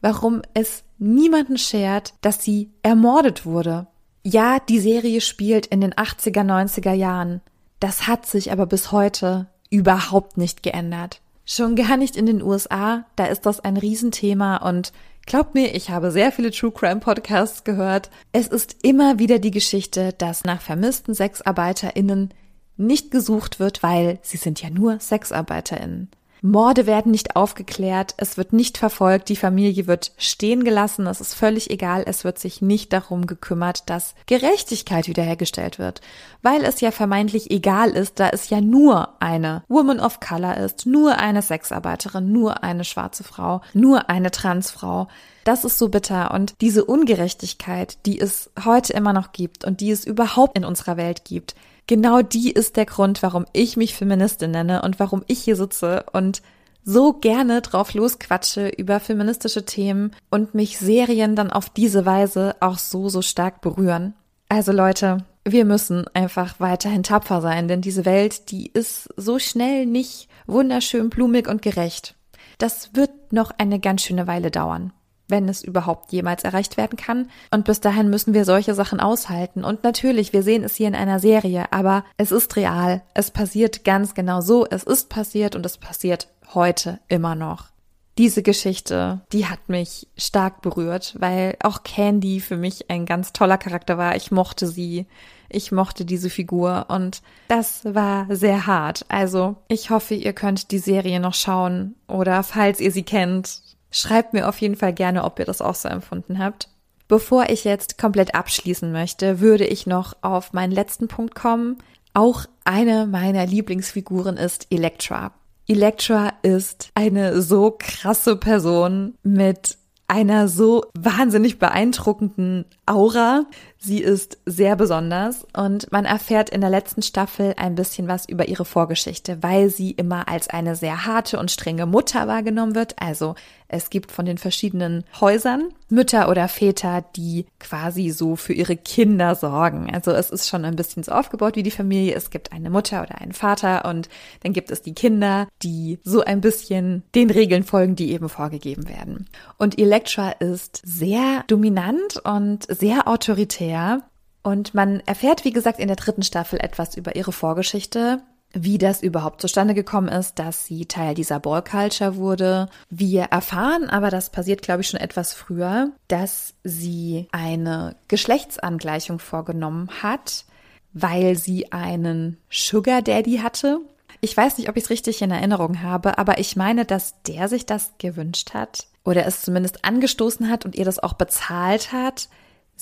warum 0.00 0.42
es 0.54 0.82
niemanden 0.98 1.56
schert, 1.56 2.14
dass 2.20 2.42
sie 2.42 2.70
ermordet 2.82 3.46
wurde. 3.46 3.86
Ja, 4.24 4.58
die 4.58 4.80
Serie 4.80 5.20
spielt 5.20 5.66
in 5.66 5.80
den 5.80 5.94
80er, 5.94 6.42
90er 6.42 6.92
Jahren. 6.92 7.40
Das 7.78 8.08
hat 8.08 8.26
sich 8.26 8.50
aber 8.50 8.66
bis 8.66 8.90
heute 8.90 9.46
überhaupt 9.70 10.36
nicht 10.36 10.64
geändert. 10.64 11.20
Schon 11.46 11.76
gar 11.76 11.96
nicht 11.96 12.16
in 12.16 12.26
den 12.26 12.42
USA, 12.42 13.06
da 13.14 13.26
ist 13.26 13.46
das 13.46 13.60
ein 13.60 13.76
Riesenthema 13.76 14.56
und 14.56 14.92
glaubt 15.26 15.54
mir, 15.54 15.76
ich 15.76 15.90
habe 15.90 16.10
sehr 16.10 16.32
viele 16.32 16.50
True 16.50 16.72
Crime 16.72 17.00
Podcasts 17.00 17.62
gehört. 17.62 18.10
Es 18.32 18.48
ist 18.48 18.78
immer 18.82 19.20
wieder 19.20 19.38
die 19.38 19.52
Geschichte, 19.52 20.12
dass 20.18 20.42
nach 20.42 20.60
vermissten 20.60 21.14
SexarbeiterInnen 21.14 22.34
nicht 22.80 23.10
gesucht 23.10 23.60
wird, 23.60 23.82
weil 23.82 24.18
sie 24.22 24.36
sind 24.36 24.60
ja 24.62 24.70
nur 24.70 24.98
SexarbeiterInnen. 24.98 26.10
Morde 26.42 26.86
werden 26.86 27.12
nicht 27.12 27.36
aufgeklärt, 27.36 28.14
es 28.16 28.38
wird 28.38 28.52
nicht 28.52 28.78
verfolgt, 28.78 29.28
die 29.28 29.36
Familie 29.36 29.86
wird 29.86 30.12
stehen 30.16 30.64
gelassen, 30.64 31.06
es 31.06 31.20
ist 31.20 31.34
völlig 31.34 31.70
egal, 31.70 32.04
es 32.06 32.24
wird 32.24 32.38
sich 32.38 32.62
nicht 32.62 32.92
darum 32.92 33.26
gekümmert, 33.26 33.90
dass 33.90 34.14
Gerechtigkeit 34.26 35.06
wiederhergestellt 35.06 35.78
wird, 35.78 36.00
weil 36.42 36.64
es 36.64 36.80
ja 36.80 36.92
vermeintlich 36.92 37.50
egal 37.50 37.90
ist, 37.90 38.20
da 38.20 38.30
es 38.30 38.48
ja 38.48 38.62
nur 38.62 39.20
eine 39.20 39.64
Woman 39.68 40.00
of 40.00 40.20
Color 40.20 40.56
ist, 40.56 40.86
nur 40.86 41.18
eine 41.18 41.42
Sexarbeiterin, 41.42 42.32
nur 42.32 42.64
eine 42.64 42.84
schwarze 42.84 43.24
Frau, 43.24 43.60
nur 43.74 44.08
eine 44.08 44.30
Transfrau. 44.30 45.08
Das 45.44 45.64
ist 45.64 45.78
so 45.78 45.88
bitter 45.88 46.32
und 46.32 46.54
diese 46.62 46.84
Ungerechtigkeit, 46.84 47.98
die 48.06 48.18
es 48.18 48.50
heute 48.64 48.94
immer 48.94 49.12
noch 49.12 49.32
gibt 49.32 49.64
und 49.64 49.80
die 49.80 49.90
es 49.90 50.06
überhaupt 50.06 50.56
in 50.56 50.64
unserer 50.64 50.96
Welt 50.96 51.24
gibt, 51.26 51.54
genau 51.90 52.22
die 52.22 52.52
ist 52.52 52.76
der 52.76 52.86
Grund, 52.86 53.20
warum 53.20 53.46
ich 53.52 53.76
mich 53.76 53.96
Feministin 53.96 54.52
nenne 54.52 54.82
und 54.82 55.00
warum 55.00 55.24
ich 55.26 55.40
hier 55.40 55.56
sitze 55.56 56.04
und 56.12 56.40
so 56.84 57.14
gerne 57.14 57.62
drauf 57.62 57.94
losquatsche 57.94 58.68
über 58.68 59.00
feministische 59.00 59.64
Themen 59.64 60.14
und 60.30 60.54
mich 60.54 60.78
Serien 60.78 61.34
dann 61.34 61.50
auf 61.50 61.68
diese 61.68 62.06
Weise 62.06 62.54
auch 62.60 62.78
so, 62.78 63.08
so 63.08 63.22
stark 63.22 63.60
berühren. 63.60 64.14
Also 64.48 64.70
Leute, 64.70 65.24
wir 65.44 65.64
müssen 65.64 66.06
einfach 66.14 66.60
weiterhin 66.60 67.02
tapfer 67.02 67.40
sein, 67.40 67.66
denn 67.66 67.80
diese 67.80 68.04
Welt, 68.04 68.52
die 68.52 68.68
ist 68.68 69.08
so 69.16 69.40
schnell 69.40 69.84
nicht 69.84 70.28
wunderschön, 70.46 71.10
blumig 71.10 71.48
und 71.48 71.60
gerecht. 71.60 72.14
Das 72.58 72.94
wird 72.94 73.32
noch 73.32 73.50
eine 73.58 73.80
ganz 73.80 74.02
schöne 74.02 74.28
Weile 74.28 74.52
dauern 74.52 74.92
wenn 75.30 75.48
es 75.48 75.62
überhaupt 75.62 76.12
jemals 76.12 76.44
erreicht 76.44 76.76
werden 76.76 76.96
kann. 76.96 77.30
Und 77.50 77.64
bis 77.64 77.80
dahin 77.80 78.10
müssen 78.10 78.34
wir 78.34 78.44
solche 78.44 78.74
Sachen 78.74 79.00
aushalten. 79.00 79.64
Und 79.64 79.84
natürlich, 79.84 80.32
wir 80.32 80.42
sehen 80.42 80.64
es 80.64 80.76
hier 80.76 80.88
in 80.88 80.94
einer 80.94 81.20
Serie, 81.20 81.72
aber 81.72 82.04
es 82.16 82.32
ist 82.32 82.56
real. 82.56 83.02
Es 83.14 83.30
passiert 83.30 83.84
ganz 83.84 84.14
genau 84.14 84.40
so. 84.40 84.66
Es 84.66 84.82
ist 84.82 85.08
passiert 85.08 85.56
und 85.56 85.64
es 85.64 85.78
passiert 85.78 86.28
heute 86.54 87.00
immer 87.08 87.34
noch. 87.34 87.70
Diese 88.18 88.42
Geschichte, 88.42 89.20
die 89.32 89.46
hat 89.46 89.68
mich 89.68 90.08
stark 90.16 90.60
berührt, 90.60 91.14
weil 91.18 91.56
auch 91.62 91.84
Candy 91.84 92.40
für 92.40 92.56
mich 92.56 92.90
ein 92.90 93.06
ganz 93.06 93.32
toller 93.32 93.56
Charakter 93.56 93.96
war. 93.96 94.16
Ich 94.16 94.30
mochte 94.30 94.66
sie. 94.66 95.06
Ich 95.48 95.72
mochte 95.72 96.04
diese 96.04 96.30
Figur 96.30 96.86
und 96.88 97.22
das 97.48 97.84
war 97.84 98.26
sehr 98.28 98.66
hart. 98.66 99.04
Also 99.08 99.56
ich 99.68 99.90
hoffe, 99.90 100.14
ihr 100.14 100.32
könnt 100.32 100.70
die 100.70 100.78
Serie 100.78 101.18
noch 101.18 101.34
schauen 101.34 101.96
oder 102.06 102.42
falls 102.44 102.80
ihr 102.80 102.92
sie 102.92 103.02
kennt, 103.02 103.60
Schreibt 103.90 104.32
mir 104.32 104.48
auf 104.48 104.60
jeden 104.60 104.76
Fall 104.76 104.92
gerne, 104.92 105.24
ob 105.24 105.38
ihr 105.38 105.44
das 105.44 105.60
auch 105.60 105.74
so 105.74 105.88
empfunden 105.88 106.38
habt. 106.38 106.68
Bevor 107.08 107.50
ich 107.50 107.64
jetzt 107.64 107.98
komplett 107.98 108.34
abschließen 108.34 108.92
möchte, 108.92 109.40
würde 109.40 109.66
ich 109.66 109.86
noch 109.86 110.14
auf 110.22 110.52
meinen 110.52 110.70
letzten 110.70 111.08
Punkt 111.08 111.34
kommen. 111.34 111.78
Auch 112.14 112.46
eine 112.64 113.06
meiner 113.06 113.46
Lieblingsfiguren 113.46 114.36
ist 114.36 114.68
Elektra. 114.70 115.32
Elektra 115.66 116.32
ist 116.42 116.90
eine 116.94 117.42
so 117.42 117.76
krasse 117.78 118.36
Person 118.36 119.14
mit 119.22 119.76
einer 120.10 120.48
so 120.48 120.86
wahnsinnig 120.98 121.60
beeindruckenden 121.60 122.64
Aura. 122.84 123.44
Sie 123.78 124.00
ist 124.00 124.38
sehr 124.44 124.74
besonders 124.74 125.46
und 125.56 125.92
man 125.92 126.04
erfährt 126.04 126.50
in 126.50 126.60
der 126.60 126.70
letzten 126.70 127.02
Staffel 127.02 127.54
ein 127.56 127.76
bisschen 127.76 128.08
was 128.08 128.28
über 128.28 128.48
ihre 128.48 128.64
Vorgeschichte, 128.64 129.40
weil 129.44 129.70
sie 129.70 129.92
immer 129.92 130.28
als 130.28 130.50
eine 130.50 130.74
sehr 130.74 131.06
harte 131.06 131.38
und 131.38 131.52
strenge 131.52 131.86
Mutter 131.86 132.26
wahrgenommen 132.26 132.74
wird. 132.74 133.00
Also 133.00 133.36
es 133.70 133.90
gibt 133.90 134.12
von 134.12 134.24
den 134.24 134.38
verschiedenen 134.38 135.04
Häusern 135.20 135.72
Mütter 135.88 136.28
oder 136.28 136.48
Väter, 136.48 137.04
die 137.16 137.46
quasi 137.58 138.10
so 138.10 138.36
für 138.36 138.52
ihre 138.52 138.76
Kinder 138.76 139.34
sorgen. 139.34 139.92
Also 139.92 140.12
es 140.12 140.30
ist 140.30 140.48
schon 140.48 140.64
ein 140.64 140.76
bisschen 140.76 141.02
so 141.02 141.12
aufgebaut 141.12 141.56
wie 141.56 141.62
die 141.62 141.70
Familie. 141.70 142.14
Es 142.14 142.30
gibt 142.30 142.52
eine 142.52 142.70
Mutter 142.70 143.02
oder 143.02 143.20
einen 143.20 143.32
Vater 143.32 143.84
und 143.84 144.08
dann 144.42 144.52
gibt 144.52 144.70
es 144.70 144.82
die 144.82 144.94
Kinder, 144.94 145.48
die 145.62 145.98
so 146.04 146.22
ein 146.22 146.40
bisschen 146.40 147.02
den 147.14 147.30
Regeln 147.30 147.64
folgen, 147.64 147.96
die 147.96 148.12
eben 148.12 148.28
vorgegeben 148.28 148.88
werden. 148.88 149.28
Und 149.58 149.78
Elektra 149.78 150.30
ist 150.30 150.80
sehr 150.84 151.44
dominant 151.46 152.20
und 152.24 152.66
sehr 152.68 153.08
autoritär. 153.08 154.02
Und 154.42 154.74
man 154.74 155.00
erfährt, 155.00 155.44
wie 155.44 155.52
gesagt, 155.52 155.78
in 155.78 155.88
der 155.88 155.96
dritten 155.96 156.22
Staffel 156.22 156.58
etwas 156.60 156.96
über 156.96 157.14
ihre 157.14 157.32
Vorgeschichte 157.32 158.22
wie 158.52 158.78
das 158.78 159.02
überhaupt 159.02 159.40
zustande 159.40 159.74
gekommen 159.74 160.08
ist, 160.08 160.38
dass 160.38 160.64
sie 160.64 160.86
Teil 160.86 161.14
dieser 161.14 161.40
Ball 161.40 161.62
Culture 161.62 162.16
wurde. 162.16 162.68
Wir 162.88 163.22
erfahren, 163.24 163.88
aber 163.88 164.10
das 164.10 164.30
passiert, 164.30 164.62
glaube 164.62 164.80
ich, 164.80 164.88
schon 164.88 165.00
etwas 165.00 165.34
früher, 165.34 165.90
dass 166.08 166.54
sie 166.64 167.28
eine 167.32 167.96
Geschlechtsangleichung 168.08 169.18
vorgenommen 169.18 169.88
hat, 170.02 170.44
weil 170.92 171.36
sie 171.36 171.72
einen 171.72 172.38
Sugar 172.50 173.02
Daddy 173.02 173.38
hatte. 173.38 173.80
Ich 174.20 174.36
weiß 174.36 174.58
nicht, 174.58 174.68
ob 174.68 174.76
ich 174.76 174.84
es 174.84 174.90
richtig 174.90 175.22
in 175.22 175.30
Erinnerung 175.30 175.82
habe, 175.82 176.18
aber 176.18 176.38
ich 176.38 176.56
meine, 176.56 176.84
dass 176.84 177.22
der 177.22 177.48
sich 177.48 177.66
das 177.66 177.92
gewünscht 177.98 178.52
hat 178.52 178.88
oder 179.04 179.26
es 179.26 179.42
zumindest 179.42 179.84
angestoßen 179.84 180.50
hat 180.50 180.64
und 180.64 180.74
ihr 180.74 180.84
das 180.84 180.98
auch 180.98 181.14
bezahlt 181.14 181.92
hat, 181.92 182.28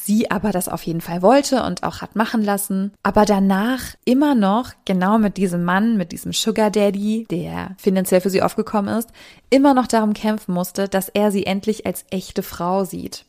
sie 0.05 0.31
aber 0.31 0.53
das 0.53 0.69
auf 0.69 0.83
jeden 0.85 1.01
Fall 1.01 1.23
wollte 1.23 1.63
und 1.63 1.83
auch 1.83 2.01
hat 2.01 2.17
machen 2.17 2.43
lassen, 2.43 2.93
aber 3.03 3.25
danach 3.25 3.83
immer 4.05 4.35
noch 4.35 4.73
genau 4.85 5.19
mit 5.19 5.37
diesem 5.37 5.65
Mann, 5.65 5.97
mit 5.97 6.13
diesem 6.13 6.33
Sugar 6.33 6.71
Daddy, 6.71 7.27
der 7.31 7.75
finanziell 7.79 8.21
für 8.21 8.31
sie 8.31 8.43
aufgekommen 8.43 8.97
ist, 8.97 9.11
immer 9.51 9.75
noch 9.75 9.87
darum 9.87 10.15
kämpfen 10.15 10.55
musste, 10.55 10.89
dass 10.89 11.09
er 11.09 11.31
sie 11.31 11.47
endlich 11.47 11.87
als 11.87 12.05
echte 12.11 12.43
Frau 12.43 12.85
sieht. 12.85 13.25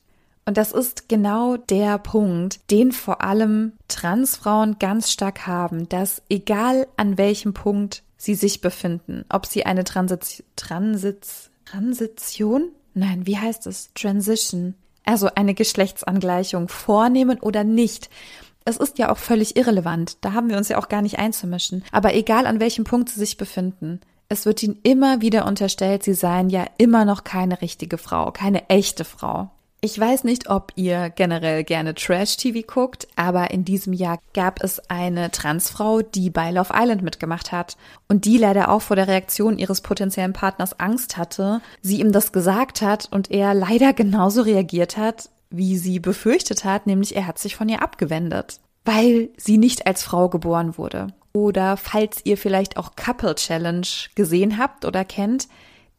Und 0.46 0.58
das 0.58 0.72
ist 0.72 1.10
genau 1.10 1.58
der 1.58 2.00
Punkt, 2.00 2.72
den 2.72 2.92
vor 2.92 3.22
allem 3.22 3.74
Transfrauen 3.88 4.78
ganz 4.80 5.12
stark 5.12 5.46
haben, 5.46 5.88
dass 5.90 6.24
egal 6.30 6.88
an 6.98 7.18
welchem 7.18 7.54
Punkt 7.54 8.04
sie 8.18 8.36
sich 8.36 8.62
befinden, 8.62 9.26
ob 9.30 9.46
sie 9.46 9.66
eine 9.66 9.84
Transit 9.84 10.44
Transit 10.56 11.28
Transition, 11.66 12.72
nein, 12.96 13.28
wie 13.28 13.38
heißt 13.38 13.68
es? 13.68 13.92
Transition 13.94 14.74
also 15.10 15.30
eine 15.34 15.56
Geschlechtsangleichung 15.56 16.68
vornehmen 16.68 17.40
oder 17.40 17.64
nicht. 17.64 18.12
Es 18.64 18.78
ist 18.78 19.00
ja 19.00 19.12
auch 19.12 19.18
völlig 19.18 19.56
irrelevant, 19.56 20.18
da 20.22 20.34
haben 20.34 20.50
wir 20.50 20.58
uns 20.58 20.70
ja 20.70 20.78
auch 20.78 20.88
gar 20.88 21.02
nicht 21.02 21.18
einzumischen. 21.18 21.84
Aber 21.92 22.14
egal 22.14 22.46
an 22.46 22.60
welchem 22.60 22.84
Punkt 22.84 23.10
sie 23.10 23.20
sich 23.20 23.36
befinden, 23.36 24.02
es 24.28 24.46
wird 24.46 24.62
ihnen 24.62 24.78
immer 24.84 25.22
wieder 25.22 25.48
unterstellt, 25.48 26.04
sie 26.04 26.14
seien 26.14 26.52
ja 26.52 26.68
immer 26.78 27.06
noch 27.06 27.24
keine 27.24 27.60
richtige 27.64 27.98
Frau, 27.98 28.32
keine 28.32 28.70
echte 28.70 29.04
Frau. 29.04 29.50
Ich 29.82 29.98
weiß 29.98 30.26
nicht, 30.26 30.50
ob 30.50 30.74
ihr 30.76 31.10
generell 31.10 31.64
gerne 31.64 31.96
Trash-TV 31.96 32.68
guckt, 32.68 33.08
aber 33.16 33.52
in 33.52 33.64
diesem 33.64 33.94
Jahr 33.94 34.20
gab 34.34 34.62
es 34.62 34.80
eine 34.90 35.32
Transfrau, 35.32 36.02
die 36.02 36.30
bei 36.30 36.52
Love 36.52 36.74
Island 36.74 37.02
mitgemacht 37.02 37.54
hat 37.54 37.78
und 38.10 38.26
die 38.26 38.38
leider 38.38 38.72
auch 38.72 38.82
vor 38.82 38.98
der 38.98 39.08
Reaktion 39.08 39.58
ihres 39.58 39.80
potenziellen 39.80 40.34
Partners 40.34 40.82
Angst 40.82 41.16
hatte, 41.16 41.62
sie 41.82 42.02
ihm 42.02 42.12
das 42.12 42.34
gesagt 42.34 42.82
hat 42.82 43.08
und 43.10 43.32
er 43.32 43.54
leider 43.54 43.94
genauso 43.94 44.42
reagiert 44.42 44.98
hat, 44.98 45.30
wie 45.50 45.78
sie 45.78 46.00
befürchtet 46.00 46.66
hat, 46.66 46.86
nämlich 46.86 47.16
er 47.16 47.26
hat 47.26 47.40
sich 47.40 47.56
von 47.56 47.70
ihr 47.70 47.82
abgewendet, 47.82 48.60
weil 48.84 49.30
sie 49.38 49.58
nicht 49.58 49.88
als 49.88 50.04
Frau 50.04 50.28
geboren 50.28 50.78
wurde. 50.78 51.08
Oder 51.32 51.78
falls 51.78 52.20
ihr 52.26 52.38
vielleicht 52.38 52.76
auch 52.76 52.98
Couple 52.98 53.36
Challenge 53.36 53.88
gesehen 54.16 54.58
habt 54.58 54.84
oder 54.84 55.06
kennt, 55.06 55.48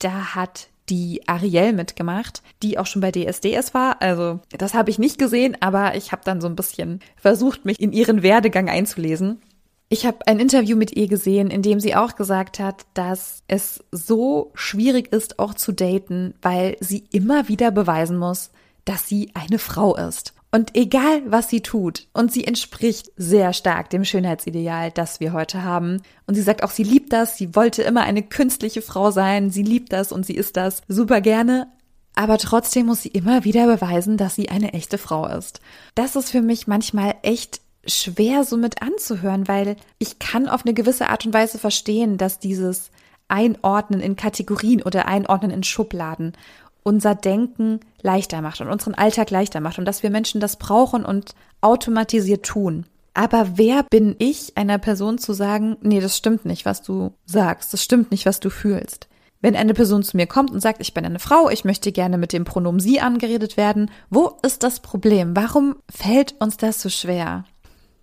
da 0.00 0.34
hat 0.34 0.68
die 0.90 1.22
Ariel 1.26 1.72
mitgemacht, 1.72 2.42
die 2.62 2.78
auch 2.78 2.86
schon 2.86 3.00
bei 3.00 3.12
DSDS 3.12 3.72
war. 3.72 4.02
Also 4.02 4.40
das 4.50 4.74
habe 4.74 4.90
ich 4.90 4.98
nicht 4.98 5.18
gesehen, 5.18 5.56
aber 5.60 5.94
ich 5.94 6.12
habe 6.12 6.22
dann 6.24 6.40
so 6.40 6.48
ein 6.48 6.56
bisschen 6.56 7.00
versucht, 7.16 7.64
mich 7.64 7.80
in 7.80 7.92
ihren 7.92 8.22
Werdegang 8.22 8.68
einzulesen. 8.68 9.40
Ich 9.88 10.06
habe 10.06 10.26
ein 10.26 10.38
Interview 10.38 10.76
mit 10.76 10.96
ihr 10.96 11.08
gesehen, 11.08 11.50
in 11.50 11.62
dem 11.62 11.80
sie 11.80 11.96
auch 11.96 12.14
gesagt 12.14 12.60
hat, 12.60 12.86
dass 12.94 13.42
es 13.48 13.82
so 13.90 14.52
schwierig 14.54 15.12
ist, 15.12 15.38
auch 15.38 15.54
zu 15.54 15.72
daten, 15.72 16.34
weil 16.42 16.76
sie 16.80 17.04
immer 17.10 17.48
wieder 17.48 17.70
beweisen 17.70 18.18
muss, 18.18 18.50
dass 18.84 19.08
sie 19.08 19.30
eine 19.34 19.58
Frau 19.58 19.96
ist. 19.96 20.34
Und 20.52 20.76
egal, 20.76 21.22
was 21.26 21.48
sie 21.48 21.60
tut, 21.60 22.08
und 22.12 22.32
sie 22.32 22.44
entspricht 22.44 23.12
sehr 23.16 23.52
stark 23.52 23.88
dem 23.90 24.04
Schönheitsideal, 24.04 24.90
das 24.90 25.20
wir 25.20 25.32
heute 25.32 25.62
haben. 25.62 26.02
Und 26.26 26.34
sie 26.34 26.42
sagt 26.42 26.64
auch, 26.64 26.70
sie 26.70 26.82
liebt 26.82 27.12
das, 27.12 27.36
sie 27.36 27.54
wollte 27.54 27.82
immer 27.82 28.02
eine 28.02 28.22
künstliche 28.22 28.82
Frau 28.82 29.12
sein, 29.12 29.50
sie 29.50 29.62
liebt 29.62 29.92
das 29.92 30.10
und 30.10 30.26
sie 30.26 30.34
ist 30.34 30.56
das 30.56 30.82
super 30.88 31.20
gerne. 31.20 31.68
Aber 32.16 32.38
trotzdem 32.38 32.86
muss 32.86 33.02
sie 33.02 33.10
immer 33.10 33.44
wieder 33.44 33.66
beweisen, 33.66 34.16
dass 34.16 34.34
sie 34.34 34.48
eine 34.48 34.72
echte 34.72 34.98
Frau 34.98 35.26
ist. 35.26 35.60
Das 35.94 36.16
ist 36.16 36.30
für 36.30 36.42
mich 36.42 36.66
manchmal 36.66 37.14
echt 37.22 37.60
schwer 37.86 38.44
so 38.44 38.56
mit 38.56 38.82
anzuhören, 38.82 39.46
weil 39.46 39.76
ich 39.98 40.18
kann 40.18 40.48
auf 40.48 40.66
eine 40.66 40.74
gewisse 40.74 41.08
Art 41.08 41.24
und 41.24 41.32
Weise 41.32 41.58
verstehen, 41.58 42.18
dass 42.18 42.40
dieses 42.40 42.90
Einordnen 43.28 44.00
in 44.00 44.16
Kategorien 44.16 44.82
oder 44.82 45.06
Einordnen 45.06 45.52
in 45.52 45.62
Schubladen 45.62 46.32
unser 46.82 47.14
Denken 47.14 47.80
leichter 48.02 48.42
macht 48.42 48.60
und 48.60 48.68
unseren 48.68 48.94
Alltag 48.94 49.30
leichter 49.30 49.60
macht 49.60 49.78
und 49.78 49.84
dass 49.84 50.02
wir 50.02 50.10
Menschen 50.10 50.40
das 50.40 50.56
brauchen 50.56 51.04
und 51.04 51.34
automatisiert 51.60 52.44
tun. 52.44 52.86
Aber 53.14 53.58
wer 53.58 53.82
bin 53.82 54.14
ich, 54.18 54.56
einer 54.56 54.78
Person 54.78 55.18
zu 55.18 55.32
sagen, 55.32 55.76
nee, 55.82 56.00
das 56.00 56.16
stimmt 56.16 56.44
nicht, 56.44 56.64
was 56.64 56.82
du 56.82 57.12
sagst, 57.26 57.72
das 57.72 57.82
stimmt 57.82 58.10
nicht, 58.10 58.26
was 58.26 58.40
du 58.40 58.50
fühlst? 58.50 59.08
Wenn 59.42 59.56
eine 59.56 59.74
Person 59.74 60.02
zu 60.02 60.16
mir 60.16 60.26
kommt 60.26 60.50
und 60.50 60.60
sagt, 60.60 60.80
ich 60.80 60.92
bin 60.92 61.04
eine 61.04 61.18
Frau, 61.18 61.48
ich 61.48 61.64
möchte 61.64 61.92
gerne 61.92 62.18
mit 62.18 62.32
dem 62.32 62.44
Pronomen 62.44 62.78
sie 62.78 63.00
angeredet 63.00 63.56
werden, 63.56 63.90
wo 64.10 64.36
ist 64.42 64.62
das 64.62 64.80
Problem? 64.80 65.34
Warum 65.34 65.76
fällt 65.90 66.34
uns 66.40 66.58
das 66.58 66.80
so 66.82 66.90
schwer? 66.90 67.44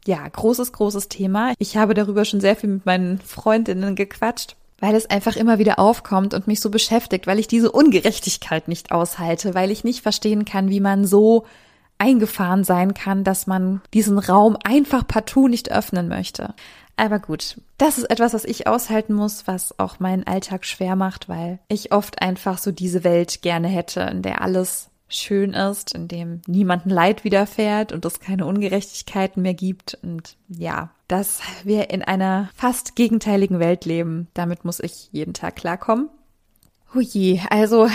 Ja, 0.05 0.27
großes, 0.27 0.73
großes 0.73 1.09
Thema. 1.09 1.53
Ich 1.59 1.77
habe 1.77 1.93
darüber 1.93 2.25
schon 2.25 2.41
sehr 2.41 2.55
viel 2.55 2.69
mit 2.69 2.85
meinen 2.85 3.19
Freundinnen 3.19 3.95
gequatscht 3.95 4.55
weil 4.79 4.95
es 4.95 5.09
einfach 5.09 5.35
immer 5.35 5.59
wieder 5.59 5.79
aufkommt 5.79 6.33
und 6.33 6.47
mich 6.47 6.61
so 6.61 6.69
beschäftigt, 6.69 7.27
weil 7.27 7.39
ich 7.39 7.47
diese 7.47 7.71
Ungerechtigkeit 7.71 8.67
nicht 8.67 8.91
aushalte, 8.91 9.55
weil 9.55 9.71
ich 9.71 9.83
nicht 9.83 10.01
verstehen 10.01 10.45
kann, 10.45 10.69
wie 10.69 10.79
man 10.79 11.05
so 11.05 11.45
eingefahren 11.97 12.63
sein 12.63 12.93
kann, 12.93 13.23
dass 13.23 13.47
man 13.47 13.81
diesen 13.93 14.19
Raum 14.19 14.57
einfach 14.63 15.07
partout 15.07 15.47
nicht 15.47 15.71
öffnen 15.71 16.07
möchte. 16.07 16.53
Aber 16.95 17.19
gut, 17.19 17.61
das 17.77 17.97
ist 17.97 18.09
etwas, 18.09 18.33
was 18.33 18.43
ich 18.43 18.67
aushalten 18.67 19.13
muss, 19.13 19.45
was 19.45 19.77
auch 19.79 19.99
meinen 19.99 20.25
Alltag 20.25 20.65
schwer 20.65 20.95
macht, 20.95 21.29
weil 21.29 21.59
ich 21.67 21.91
oft 21.91 22.21
einfach 22.21 22.57
so 22.57 22.71
diese 22.71 23.03
Welt 23.03 23.41
gerne 23.43 23.67
hätte, 23.67 24.01
in 24.01 24.23
der 24.23 24.41
alles 24.41 24.89
schön 25.07 25.53
ist, 25.53 25.93
in 25.93 26.07
dem 26.07 26.41
niemanden 26.47 26.89
Leid 26.89 27.23
widerfährt 27.23 27.91
und 27.91 28.05
es 28.05 28.19
keine 28.19 28.45
Ungerechtigkeiten 28.45 29.41
mehr 29.41 29.53
gibt. 29.53 29.97
Und 30.01 30.37
ja, 30.47 30.91
dass 31.07 31.41
wir 31.63 31.89
in 31.89 32.01
einer 32.01 32.49
fast 32.55 32.95
gegenteiligen 32.95 33.59
Welt 33.59 33.85
leben, 33.85 34.27
damit 34.33 34.65
muss 34.65 34.79
ich 34.79 35.09
jeden 35.11 35.33
Tag 35.33 35.55
klarkommen. 35.55 36.09
Hui, 36.93 37.41
also 37.49 37.89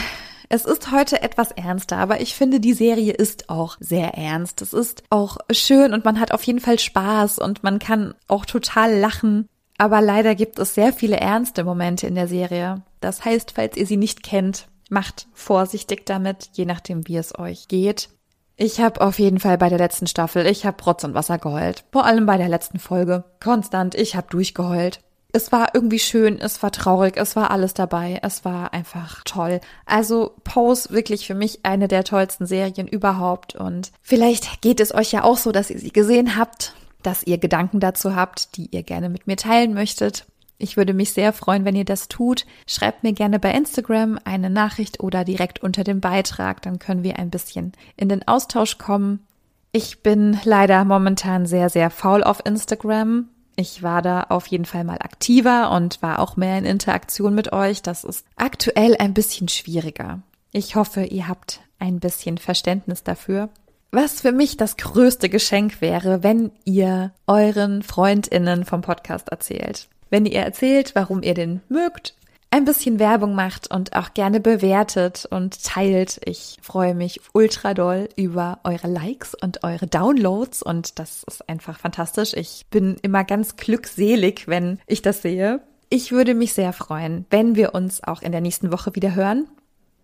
es 0.49 0.67
ist 0.67 0.91
heute 0.91 1.23
etwas 1.23 1.51
ernster, 1.51 1.97
aber 1.97 2.21
ich 2.21 2.35
finde, 2.35 2.61
die 2.61 2.75
Serie 2.75 3.15
ist 3.15 3.49
auch 3.49 3.77
sehr 3.81 4.15
ernst. 4.15 4.61
Es 4.61 4.75
ist 4.75 5.03
auch 5.09 5.39
schön 5.51 5.95
und 5.95 6.05
man 6.05 6.21
hat 6.21 6.33
auf 6.33 6.43
jeden 6.43 6.61
Fall 6.61 6.79
Spaß 6.79 7.39
und 7.39 7.63
man 7.63 7.79
kann 7.79 8.15
auch 8.29 8.45
total 8.45 8.95
lachen. 8.99 9.49
Aber 9.79 10.01
leider 10.03 10.35
gibt 10.35 10.59
es 10.59 10.75
sehr 10.75 10.93
viele 10.93 11.17
ernste 11.17 11.65
Momente 11.65 12.07
in 12.07 12.15
der 12.15 12.29
Serie. 12.29 12.83
Das 13.01 13.25
heißt, 13.25 13.53
falls 13.53 13.77
ihr 13.77 13.87
sie 13.87 13.97
nicht 13.97 14.23
kennt, 14.23 14.69
Macht 14.93 15.27
vorsichtig 15.33 16.05
damit, 16.05 16.51
je 16.53 16.67
nachdem, 16.67 17.09
wie 17.09 17.17
es 17.17 17.39
euch 17.39 17.67
geht. 17.67 18.11
Ich 18.57 18.79
habe 18.79 19.01
auf 19.01 19.19
jeden 19.19 19.41
Fall 19.41 19.57
bei 19.57 19.71
der 19.71 19.79
letzten 19.79 20.07
Staffel, 20.07 20.47
ich 20.47 20.67
habe 20.67 20.85
Rotz 20.85 21.03
und 21.03 21.15
Wasser 21.15 21.39
geheult. 21.39 21.85
Vor 21.93 22.05
allem 22.05 22.27
bei 22.27 22.37
der 22.37 22.51
letzten 22.51 22.79
Folge. 22.79 23.25
Konstant, 23.43 23.95
ich 23.95 24.17
habe 24.17 24.27
durchgeheult. 24.29 25.01
Es 25.33 25.51
war 25.51 25.75
irgendwie 25.75 25.99
schön, 25.99 26.39
es 26.39 26.63
war 26.63 26.73
traurig, 26.73 27.17
es 27.17 27.37
war 27.37 27.51
alles 27.51 27.73
dabei, 27.73 28.21
es 28.23 28.45
war 28.45 28.75
einfach 28.75 29.23
toll. 29.25 29.63
Also 29.87 30.35
Pose 30.45 30.91
wirklich 30.91 31.27
für 31.27 31.35
mich 31.35 31.61
eine 31.63 31.89
der 31.89 32.05
tollsten 32.05 32.45
Serien 32.45 32.87
überhaupt 32.87 33.55
und 33.55 33.93
vielleicht 34.03 34.61
geht 34.61 34.79
es 34.79 34.95
euch 34.95 35.11
ja 35.11 35.25
auch 35.25 35.39
so, 35.39 35.53
dass 35.53 35.71
ihr 35.71 35.79
sie 35.79 35.91
gesehen 35.91 36.37
habt, 36.37 36.75
dass 37.03 37.23
ihr 37.23 37.39
Gedanken 37.39 37.81
dazu 37.81 38.15
habt, 38.15 38.59
die 38.59 38.67
ihr 38.73 38.83
gerne 38.83 39.09
mit 39.09 39.27
mir 39.27 39.37
teilen 39.37 39.73
möchtet. 39.73 40.27
Ich 40.59 40.77
würde 40.77 40.95
mich 40.95 41.13
sehr 41.13 41.33
freuen, 41.33 41.65
wenn 41.65 41.75
ihr 41.75 41.85
das 41.85 42.07
tut. 42.07 42.47
Schreibt 42.69 43.03
mir 43.03 43.13
gerne 43.13 43.41
bei 43.41 43.51
Instagram 43.53 44.19
eine 44.25 44.49
Nachricht 44.49 45.01
oder 45.01 45.25
direkt 45.25 45.61
unter 45.61 45.83
dem 45.83 46.01
Beitrag, 46.01 46.63
dann 46.63 46.79
können 46.79 47.03
wir 47.03 47.19
ein 47.19 47.31
bisschen 47.31 47.73
in 47.97 48.09
den 48.09 48.27
Austausch 48.29 48.79
kommen. 48.79 49.27
Ich 49.73 50.03
bin 50.03 50.39
leider 50.45 50.85
momentan 50.85 51.47
sehr, 51.47 51.69
sehr 51.69 51.91
faul 51.91 52.23
auf 52.23 52.45
Instagram. 52.45 53.29
Ich 53.57 53.83
war 53.83 54.03
da 54.03 54.25
auf 54.29 54.47
jeden 54.47 54.65
Fall 54.65 54.85
mal 54.85 54.99
aktiver 55.01 55.73
und 55.73 56.01
war 56.01 56.21
auch 56.21 56.37
mehr 56.37 56.59
in 56.59 56.65
Interaktion 56.65 57.35
mit 57.35 57.53
euch. 57.53 57.83
Das 57.83 58.05
ist 58.05 58.25
aktuell 58.37 58.97
ein 58.97 59.15
bisschen 59.15 59.49
schwieriger. 59.49 60.21
Ich 60.53 60.77
hoffe, 60.77 61.05
ihr 61.05 61.27
habt 61.27 61.61
ein 61.79 61.99
bisschen 61.99 62.39
Verständnis 62.39 63.03
dafür. 63.03 63.49
Was 63.91 64.21
für 64.21 64.33
mich 64.33 64.57
das 64.57 64.77
größte 64.77 65.29
Geschenk 65.29 65.81
wäre, 65.81 66.23
wenn 66.23 66.53
ihr 66.65 67.13
euren 67.27 67.83
Freundinnen 67.83 68.65
vom 68.65 68.81
Podcast 68.81 69.29
erzählt 69.31 69.89
wenn 70.13 70.27
ihr 70.27 70.41
erzählt, 70.41 70.95
warum 70.95 71.23
ihr 71.23 71.35
den 71.35 71.63
mögt, 71.69 72.15
ein 72.51 72.67
bisschen 72.67 72.99
Werbung 72.99 73.35
macht 73.35 73.71
und 73.71 73.97
auch 73.97 74.13
gerne 74.13 74.39
bewertet 74.39 75.27
und 75.31 75.65
teilt. 75.65 76.21
Ich 76.27 76.59
freue 76.61 76.95
mich 76.95 77.19
ultra 77.33 77.73
doll 77.73 78.11
über 78.15 78.61
eure 78.63 78.89
Likes 78.89 79.35
und 79.35 79.65
eure 79.65 79.87
Downloads 79.87 80.63
und 80.63 80.99
das 80.99 81.25
ist 81.25 81.49
einfach 81.49 81.79
fantastisch. 81.79 82.35
Ich 82.35 82.67
bin 82.71 82.99
immer 83.01 83.25
ganz 83.25 83.57
glückselig, 83.57 84.49
wenn 84.49 84.79
ich 84.87 85.01
das 85.01 85.23
sehe. 85.23 85.63
Ich 85.89 86.13
würde 86.13 86.35
mich 86.35 86.53
sehr 86.53 86.75
freuen, 86.75 87.25
wenn 87.31 87.57
wir 87.57 87.75
uns 87.75 88.05
auch 88.05 88.21
in 88.21 88.33
der 88.33 88.43
nächsten 88.43 88.71
Woche 88.71 88.95
wieder 88.95 89.15
hören. 89.15 89.49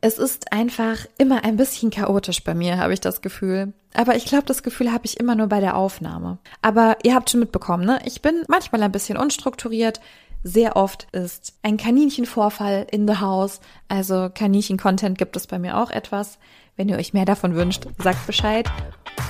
Es 0.01 0.19
ist 0.19 0.53
einfach 0.53 1.07
immer 1.19 1.45
ein 1.45 1.57
bisschen 1.57 1.91
chaotisch 1.91 2.45
bei 2.45 2.55
mir, 2.55 2.79
habe 2.79 2.93
ich 2.93 3.01
das 3.01 3.21
Gefühl. 3.21 3.73
Aber 3.95 4.15
ich 4.15 4.27
glaube, 4.27 4.45
das 4.47 4.63
Gefühl 4.63 4.93
habe 4.93 5.07
ich 5.07 5.19
immer 5.19 5.35
nur 5.35 5.49
bei 5.49 5.59
der 5.59 5.77
Aufnahme. 5.77 6.39
Aber 6.63 6.97
ihr 7.03 7.17
habt 7.17 7.31
schon 7.31 7.41
mitbekommen, 7.41 7.85
ne? 7.85 7.99
Ich 8.05 8.23
bin 8.23 8.45
manchmal 8.47 8.83
ein 8.85 8.93
bisschen 8.93 9.19
unstrukturiert. 9.19 10.01
Sehr 10.45 10.77
oft 10.77 11.09
ist 11.11 11.55
ein 11.63 11.77
Kaninchenvorfall 11.77 12.87
in 12.93 13.09
the 13.09 13.17
house. 13.17 13.61
Also 13.89 14.31
Kaninchen-Content 14.33 15.19
gibt 15.19 15.35
es 15.35 15.49
bei 15.49 15.59
mir 15.59 15.77
auch 15.77 15.91
etwas. 15.91 16.39
Wenn 16.77 16.89
ihr 16.89 16.97
euch 16.97 17.13
mehr 17.13 17.25
davon 17.25 17.57
wünscht, 17.57 17.89
sagt 17.99 18.25
Bescheid. 18.25 18.71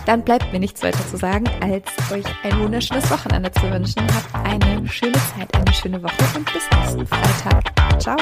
Dann 0.05 0.23
bleibt 0.23 0.53
mir 0.53 0.61
nichts 0.61 0.83
weiter 0.83 1.01
zu 1.09 1.17
sagen, 1.17 1.47
als 1.63 1.87
euch 2.13 2.27
ein 2.43 2.61
wunderschönes 2.61 3.11
Wochenende 3.11 3.51
zu 3.53 3.63
wünschen. 3.71 4.03
Habt 4.03 4.47
eine 4.47 4.87
schöne 4.87 5.15
Zeit, 5.15 5.55
eine 5.57 5.73
schöne 5.73 6.03
Woche 6.03 6.37
und 6.37 6.53
bis 6.53 6.69
nächsten 6.71 7.07
Freitag. 7.07 7.73
Ciao. 7.99 8.19